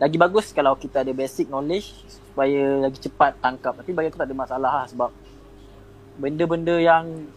[0.00, 3.76] lagi bagus kalau kita ada basic knowledge supaya lagi cepat tangkap.
[3.84, 5.12] Tapi bagi aku tak ada masalah lah sebab
[6.16, 7.28] benda-benda yang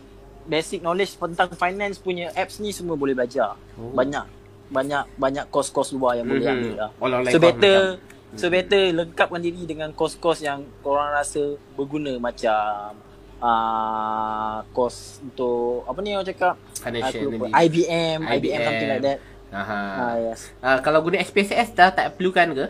[0.48, 3.60] basic knowledge tentang finance punya apps ni semua boleh belajar.
[3.76, 3.92] Oh.
[3.92, 4.40] Banyak
[4.72, 6.56] banyak banyak kos-kos luar yang boleh Mhm.
[6.56, 6.90] ambil lah.
[7.04, 11.40] All So better macam- so better lengkapkan diri dengan kos-kos yang korang rasa
[11.74, 12.94] berguna macam
[13.40, 17.46] uh, kos untuk apa ni orang cakap financial Aku lupa.
[17.48, 17.64] analysis.
[17.66, 19.20] IBM, IBM something like that.
[19.50, 19.82] Aha.
[19.98, 20.40] Ah yes.
[20.60, 22.66] Ah, kalau guna SPSS dah tak perlukan ke?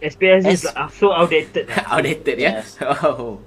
[0.00, 1.64] SPS is S- uh, so outdated.
[1.92, 2.60] Outdated ya.
[2.60, 2.76] Yes.
[2.82, 3.40] Oh.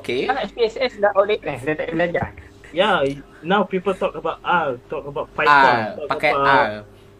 [0.00, 0.24] Okay.
[0.24, 2.28] Anak SPSS dah outdated dah tak belajar.
[2.68, 3.00] Yeah,
[3.40, 6.68] now people talk about R, talk about Python, Ah, talk pakai about, R.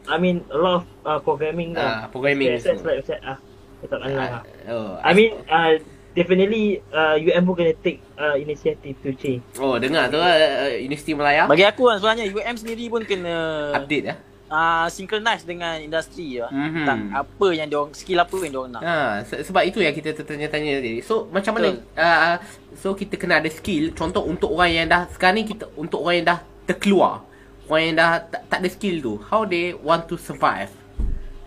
[0.08, 2.12] I mean a lot of uh, programming Ah, lah.
[2.12, 2.96] programming CSS semua.
[2.96, 3.36] like ah,
[3.86, 4.42] tak pandang lah.
[4.66, 4.98] Oh.
[4.98, 5.78] I mean uh,
[6.12, 9.44] definitely uh, UM pun kena take uh, initiative to change.
[9.54, 10.34] Oh, dengar tu uh,
[10.74, 13.34] Universiti Melaya Bagi aku kan sebenarnya UM sendiri pun kena
[13.76, 14.14] update ya.
[14.48, 16.50] uh, synchronize dengan industri lah.
[16.50, 16.74] Mhm.
[16.74, 18.82] Tentang apa yang diorang, skill apa yang diorang nak.
[18.82, 21.04] Ha, se- sebab itu yang kita tertanya-tanya tadi.
[21.04, 22.34] So, macam mana uh,
[22.74, 23.92] so kita kena ada skill.
[23.92, 27.22] Contoh untuk orang yang dah sekarang ni kita untuk orang yang dah terkeluar.
[27.68, 30.72] Orang yang dah tak, tak ada skill tu, how they want to survive?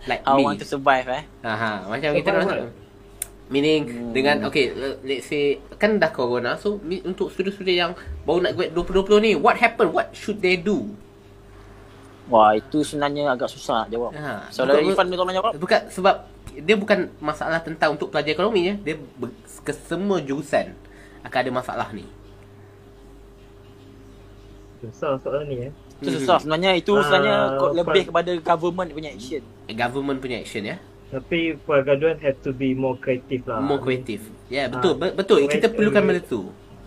[0.04, 0.42] Like I me.
[0.42, 1.22] want to survive eh.
[1.42, 2.80] Ha, ha, macam kita Survive nak
[3.52, 4.10] Meaning hmm.
[4.16, 7.92] dengan okay le- let's say kan dah corona so untuk student-student yang
[8.24, 10.88] baru nak grad 2020 ni what happen what should they do?
[12.26, 14.10] Wah, itu sebenarnya agak susah nak jawab.
[14.14, 15.52] Ha, Saudara betul- Irfan boleh tolong jawab?
[15.58, 16.14] Bukan sebab
[16.54, 18.74] dia bukan masalah tentang untuk pelajar ekonomi ya.
[18.80, 20.72] Dia ber- ke semua jurusan
[21.22, 22.08] akan ada masalah ni.
[24.80, 25.70] Susah soalan ni eh.
[26.02, 27.36] Itu susah sebenarnya itu Ah, sebenarnya
[27.78, 29.42] lebih kepada government punya action.
[29.74, 30.76] Government punya action ya.
[31.08, 33.60] Tapi pergaduhan have to be more creative lah.
[33.60, 34.24] More kreatif.
[34.48, 34.96] Ya, betul.
[34.96, 34.98] Ah.
[35.02, 35.38] Be- betul.
[35.42, 35.72] Kita Creative.
[35.74, 36.42] perlukan benda tu.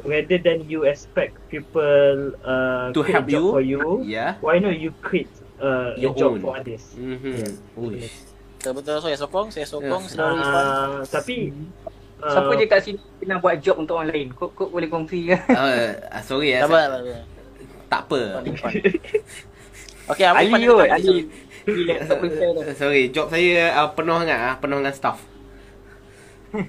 [0.05, 3.49] rather than you expect people uh, To help you.
[3.49, 4.37] for you, Yeah.
[4.37, 5.25] why not you create
[5.57, 6.41] uh, Your a job own.
[6.41, 6.93] for others?
[6.93, 7.41] Mhm.
[7.73, 8.13] Uish.
[8.55, 10.37] Betul-betul saya sokong, saya sokong Irfan.
[10.37, 11.49] Uh, tapi
[12.21, 14.27] uh, Siapa je kat sini pernah buat job untuk orang lain?
[14.29, 15.37] Kok kok boleh kongsi ke?
[15.49, 16.69] Uh, sorry ya.
[17.87, 18.45] Tak apa.
[20.05, 21.17] Okey, apa Ali kot, nak Ali.
[21.65, 22.29] Laptop tu.
[22.77, 25.17] Sorry, job saya uh, penuh sangat ah, penuh dengan staff.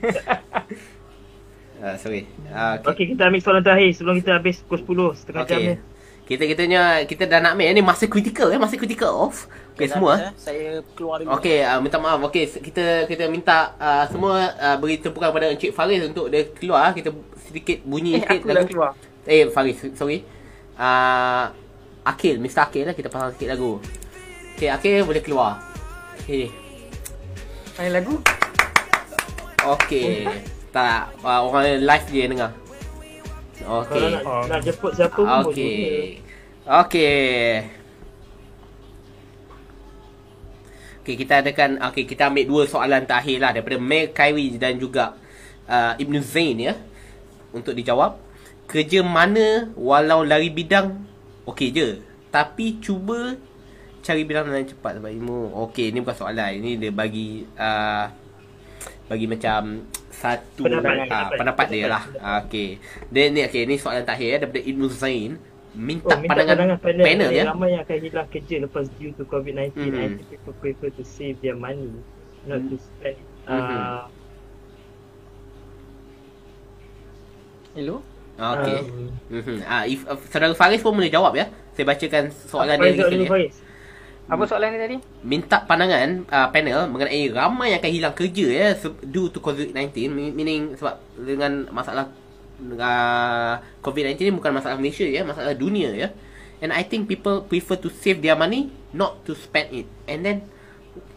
[1.85, 2.27] uh, sorry.
[2.49, 2.91] Uh, okay.
[2.93, 5.75] Okay, kita ambil soalan terakhir sebelum kita habis pukul 10 setengah jam ni.
[5.77, 5.95] okay.
[6.27, 9.47] Kita kitanya kita dah nak ambil ni masa kritikal ya, masa kritikal off.
[9.79, 10.13] Okay, Dah semua.
[10.19, 10.33] habis, eh?
[10.43, 11.39] Saya keluar dulu.
[11.39, 12.19] Okey, uh, minta maaf.
[12.27, 16.91] Okey, kita kita minta uh, semua uh, beri tumpukan kepada Encik Faris untuk dia keluar.
[16.99, 17.15] Kita
[17.47, 18.91] sedikit bunyi Eh, sikit aku dah keluar.
[19.23, 20.27] Eh, Faris, sorry.
[20.75, 21.47] Uh,
[22.03, 22.71] Akil, Mr.
[22.71, 23.79] Akil lah kita pasang sikit lagu.
[24.57, 25.61] Okey, Akil boleh keluar.
[26.17, 26.49] Okey.
[27.77, 28.17] Main lagu?
[29.61, 30.25] Okey.
[30.73, 32.57] Tak, uh, orang live je dengar.
[33.61, 34.17] Kalau Okey.
[34.17, 35.53] nak, nak jemput siapa pun boleh.
[35.53, 35.85] Okey.
[36.65, 37.69] Okey.
[41.05, 45.21] Okey, kita adakan okey, kita ambil dua soalan terakhir lah daripada Mel Kairi dan juga
[45.69, 46.81] uh, Ibn Zain ya
[47.53, 48.17] untuk dijawab.
[48.65, 50.97] Kerja mana walau lari bidang
[51.45, 52.01] okey je.
[52.33, 53.37] Tapi cuba
[54.07, 55.51] cari bidang lain cepat sebab ilmu.
[55.67, 56.51] Okey, ni bukan soalan.
[56.55, 58.07] Ini dia bagi uh,
[59.07, 61.67] bagi macam satu Pendapat, pendapat, pendapat.
[61.69, 62.03] dia lah.
[62.17, 62.79] Ah, Okey.
[63.09, 65.33] Dia ni okey, ni soalan terakhir ya daripada Ibn Zain.
[65.77, 67.45] Minta, Oh, minta pandangan, pandangan panel, panel ya.
[67.47, 70.01] Ramai yang akan hilang kerja lepas due to COVID-19 Mhm.
[70.01, 71.93] and people prefer to save their money
[72.47, 73.21] not to spend.
[73.45, 73.61] Mhm.
[73.77, 74.03] Uh,
[77.75, 77.97] Hello?
[78.37, 78.79] Ah, Okey.
[78.83, 79.57] um, Mhm.
[79.65, 81.49] Ah, if uh, saudara Faris pun boleh jawab ya.
[81.73, 83.29] Saya bacakan soalan Faris dia ya.
[83.29, 83.57] Faris.
[84.27, 84.97] Apa soalan dia tadi?
[85.23, 88.69] Minta pandangan uh, panel mengenai ramai yang akan hilang kerja ya
[89.07, 92.11] due to COVID-19 Me- meaning sebab dengan masalah
[92.59, 93.55] uh,
[93.87, 96.09] COVID-19 ni bukan masalah Malaysia ya, masalah dunia ya.
[96.59, 99.87] And I think people prefer to save their money not to spend it.
[100.11, 100.43] And then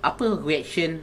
[0.06, 1.02] apa reaction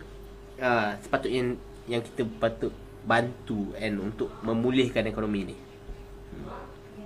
[0.62, 1.58] uh, sepatutnya
[1.90, 2.70] yang kita patut
[3.02, 5.65] bantu and untuk memulihkan ekonomi ni?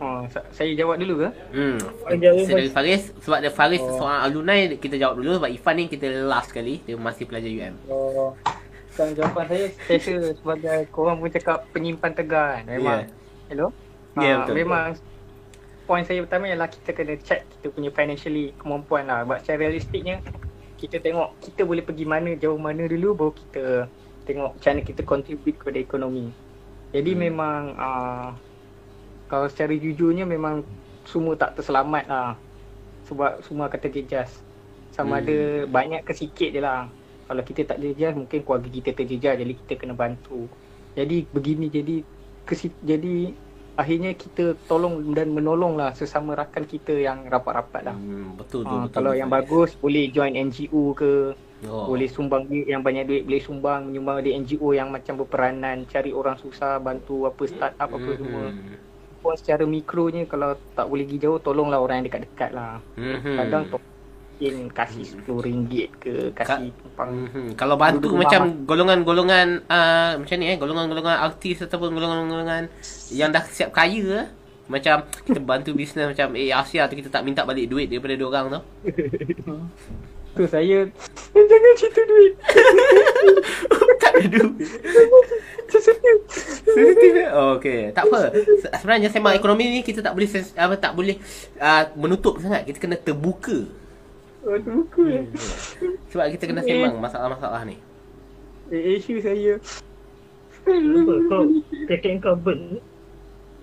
[0.00, 1.28] Oh, sa- saya jawab dulu ke?
[1.52, 1.76] Hmm.
[1.76, 2.16] Saya
[2.48, 4.00] dari Faris sebab dia Faris Oh.
[4.00, 7.74] soal alumni kita jawab dulu sebab Ifan ni kita last kali dia masih pelajar UM.
[7.86, 8.32] Oh,
[8.90, 10.00] sekarang jawapan saya saya
[10.32, 12.64] sebagai korang pun cakap penyimpan tegar kan.
[12.66, 13.00] Memang.
[13.46, 13.66] Hello?
[14.12, 14.54] Ya, yeah, Ah, betul.
[14.56, 14.86] Memang
[15.84, 19.22] point saya pertama ialah kita kena check kita punya financially kemampuan lah.
[19.22, 20.16] Sebab secara realistiknya
[20.76, 23.64] kita tengok kita boleh pergi mana jauh mana dulu baru kita
[24.22, 26.32] tengok macam mana kita contribute kepada ekonomi.
[26.88, 27.20] Jadi Hmm.
[27.20, 28.28] memang uh,
[29.30, 30.66] kalau secara jujurnya memang
[31.06, 32.30] semua tak terselamat lah.
[33.08, 34.30] Sebab semua akan terjejas.
[34.90, 35.22] Sama Hmm.
[35.22, 35.38] ada
[35.70, 36.90] banyak ke sikit je lah.
[37.26, 40.50] Kalau kita tak terjejas mungkin keluarga kita terjejas jadi kita kena bantu.
[40.98, 42.02] Jadi begini jadi
[42.46, 43.34] kesi, jadi
[43.78, 47.96] akhirnya kita tolong dan menolong lah sesama rakan kita yang rapat-rapat lah.
[47.96, 48.92] Hmm, betul tu Ha, betul.
[48.92, 49.20] kalau betul.
[49.22, 51.12] yang bagus boleh join NGO ke,
[51.64, 51.86] oh.
[51.86, 56.10] boleh sumbang duit yang banyak duit boleh sumbang menyumbang di NGO yang macam berperanan cari
[56.12, 58.44] orang susah bantu apa start up apa semua.
[59.20, 62.80] Pun secara mikronya kalau tak boleh pergi jauh tolonglah orang yang dekat-dekat lah.
[62.96, 63.36] Mhm.
[63.36, 63.76] Kadang tu
[64.40, 67.60] mungkin kasih RM10 ke kasih tumpang Mhm.
[67.60, 72.72] Kalau bantu macam golongan-golongan uh, macam ni eh, golongan-golongan artis ataupun golongan-golongan
[73.12, 74.28] yang dah siap kaya eh.
[74.64, 78.24] Macam kita bantu bisnes macam eh Asia tu kita tak minta balik duit daripada dia
[78.24, 78.60] orang tu.
[80.30, 80.86] tu saya
[81.34, 82.34] jangan cerita duit.
[84.02, 84.68] tak ada duit.
[85.70, 86.16] Sensitif.
[86.64, 87.28] Sensitif eh?
[87.30, 87.90] Oh, okay.
[87.90, 88.30] Tak apa.
[88.34, 91.16] Se- Sebenarnya sembang ekonomi ni kita tak boleh apa tak boleh
[91.58, 92.66] uh, menutup sangat.
[92.66, 93.66] Kita kena terbuka.
[94.40, 95.24] Aduh buku eh.
[96.10, 97.76] Sebab kita kena sembang masalah-masalah ni.
[98.70, 99.58] Eh, Isu saya.
[100.64, 101.42] Apa kau
[101.88, 102.78] tiket kau burn?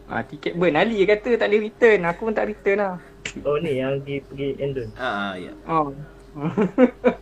[0.07, 0.75] Ah, tiket burn.
[0.75, 1.99] Ali kata tak boleh return.
[2.07, 2.95] Aku pun tak return lah.
[3.43, 4.89] Oh ni yang pergi pergi Endon.
[4.95, 5.51] Ah, ya.
[5.67, 5.91] Oh.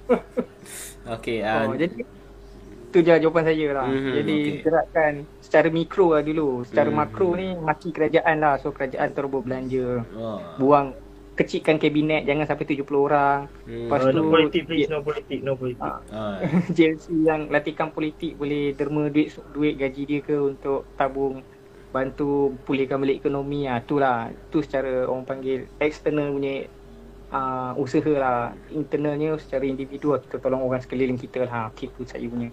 [1.05, 1.37] Okay.
[1.39, 2.01] Uh, oh, jadi
[2.89, 3.85] tu je jawapan saya lah.
[3.85, 4.61] Mhm, jadi okey.
[4.63, 6.63] gerakkan secara mikro lah dulu.
[6.63, 6.97] Secara Mhm.
[6.97, 8.57] makro ni maki kerajaan lah.
[8.57, 10.01] So kerajaan terus berbelanja.
[10.11, 10.39] oh.
[10.57, 10.97] Buang
[11.35, 13.45] kecilkan kabinet jangan sampai 70 orang.
[13.67, 13.85] Hmm.
[13.85, 15.83] Lepas Oh, tu no politik please, no politik, no politik.
[15.83, 16.37] Ah, Ah.
[16.73, 21.43] JLC yang latihkan politik boleh derma duit duit gaji dia ke untuk tabung
[21.91, 24.17] bantu pulihkan balik ekonomi ah itulah
[24.49, 26.67] tu secara orang panggil external punya
[27.35, 28.37] uh, usaha lah
[28.71, 32.47] internalnya secara individu lah, kita tolong orang sekeliling kita lah okay, tu saya punya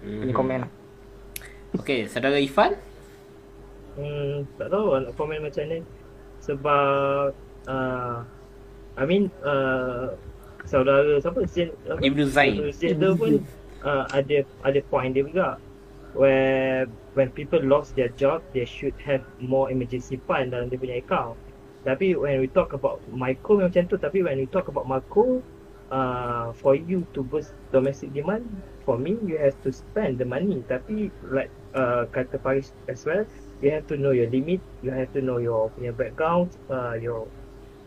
[0.00, 0.36] punya Mhm.
[0.36, 0.70] komen lah
[1.74, 2.78] Okay, saudara Ifan?
[3.98, 5.82] Hmm, tak tahu nak komen macam ni
[6.38, 7.34] sebab
[7.66, 8.16] uh,
[8.94, 10.14] I mean uh,
[10.64, 11.98] saudara siapa Zain apa?
[11.98, 12.62] Ibnu Zain.
[12.70, 13.42] Zain tu pun
[13.82, 15.58] uh, ada ada point dia juga.
[16.14, 16.86] where
[17.18, 21.34] when people lost their job, they should have more emergency fund dalam dia punya account.
[21.84, 25.44] Tapi when we talk about micro memang macam tu, tapi when we talk about macro,
[25.92, 28.44] uh, for you to boost domestic demand,
[28.88, 30.64] for me you have to spend the money.
[30.66, 33.22] Tapi like uh, kata Paris as well,
[33.60, 37.28] you have to know your limit, you have to know your punya background, uh, your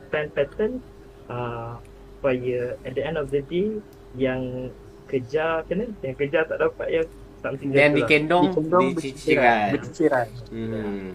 [0.08, 0.80] spend pattern,
[1.28, 1.82] uh,
[2.18, 3.82] supaya at the end of the day
[4.14, 4.70] yang
[5.10, 7.08] kejar kena, yang kejar tak dapat yang
[7.41, 7.98] something jatuh lah.
[8.04, 9.70] dikendong, Dikendong diciciran.
[9.78, 10.28] Berciciran.
[10.50, 11.08] Hmm.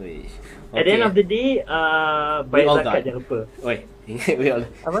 [0.00, 0.32] Wish.
[0.72, 3.04] At the end of the day, uh, bayar zakat die.
[3.04, 3.38] jangan lupa.
[3.60, 3.76] Oi,
[4.08, 4.64] ingat we all.
[4.80, 5.00] Apa?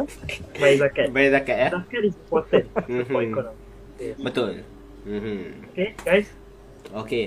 [0.60, 1.06] Bayar zakat.
[1.08, 1.68] Bayar zakat ya.
[1.72, 3.24] Zakat is important for Mhm.
[3.24, 3.56] economy.
[4.20, 4.50] Betul.
[5.02, 5.38] Mhm.
[5.72, 6.28] Okay, guys.
[6.92, 7.24] Okey.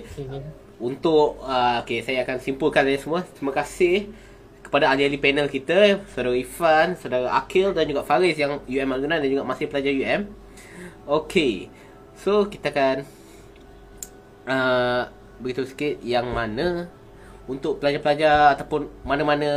[0.77, 3.25] Untuk uh, okay, saya akan simpulkan ini semua.
[3.25, 4.11] Terima kasih
[4.61, 9.29] kepada ahli-ahli panel kita, saudara Ifan, saudara Akil dan juga Faris yang UM Alguna dan
[9.29, 10.21] juga masih pelajar UM.
[11.05, 11.69] Okey.
[12.13, 12.97] So, kita akan
[14.45, 15.03] uh,
[15.39, 16.87] beritahu sikit yang mana
[17.47, 19.51] untuk pelajar-pelajar ataupun mana-mana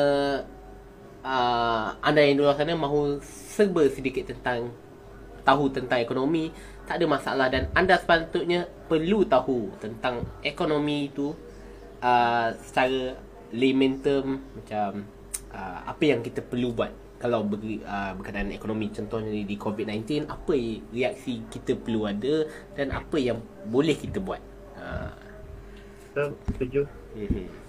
[1.22, 4.74] uh, anda yang di luar sana mahu serba sedikit tentang
[5.46, 6.50] tahu tentang ekonomi
[6.86, 11.30] tak ada masalah dan anda sepatutnya perlu tahu tentang ekonomi itu
[12.02, 13.14] uh, secara
[13.54, 15.06] layman term macam
[15.54, 20.54] uh, apa yang kita perlu buat kalau ber, uh, berkaitan ekonomi contohnya di COVID-19 apa
[20.90, 23.38] reaksi kita perlu ada dan apa yang
[23.70, 24.42] boleh kita buat
[24.78, 25.14] uh,
[26.16, 26.88] So, setuju.
[27.12, 27.65] mhm.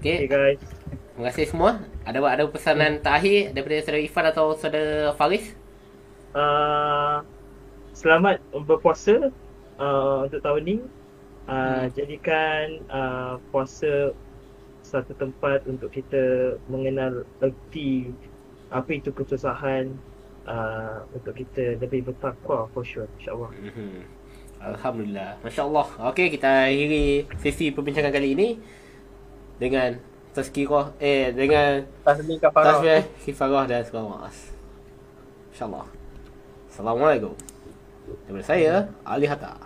[0.00, 0.60] Okay, Okay, guys.
[1.16, 1.70] terima kasih semua.
[2.04, 5.44] Ada ada pesanan terakhir daripada saudara Ifan atau saudara Faris?
[6.36, 7.24] Uh,
[7.96, 9.32] selamat berpuasa
[9.80, 10.76] uh, untuk tahun ni.
[11.46, 14.12] Uh, Jadikan uh, puasa
[14.82, 18.10] satu tempat untuk kita mengenal erti
[18.70, 19.94] apa itu kesusahan
[20.46, 23.50] uh, untuk kita lebih bertakwa for sure insyaAllah.
[23.56, 24.04] Mhm.
[24.56, 25.38] Alhamdulillah.
[25.40, 25.86] Masya Allah.
[26.12, 28.48] Okey, kita akhiri sesi perbincangan kali ini
[29.56, 29.96] dengan
[30.36, 32.76] tazkirah eh dengan Tasbih kafarah.
[32.76, 34.34] tasbih kifarah dan selawat.
[35.52, 35.86] InsyaAllah.
[36.68, 37.32] Assalamualaikum.
[38.28, 39.56] Daripada saya, Ali Hatta.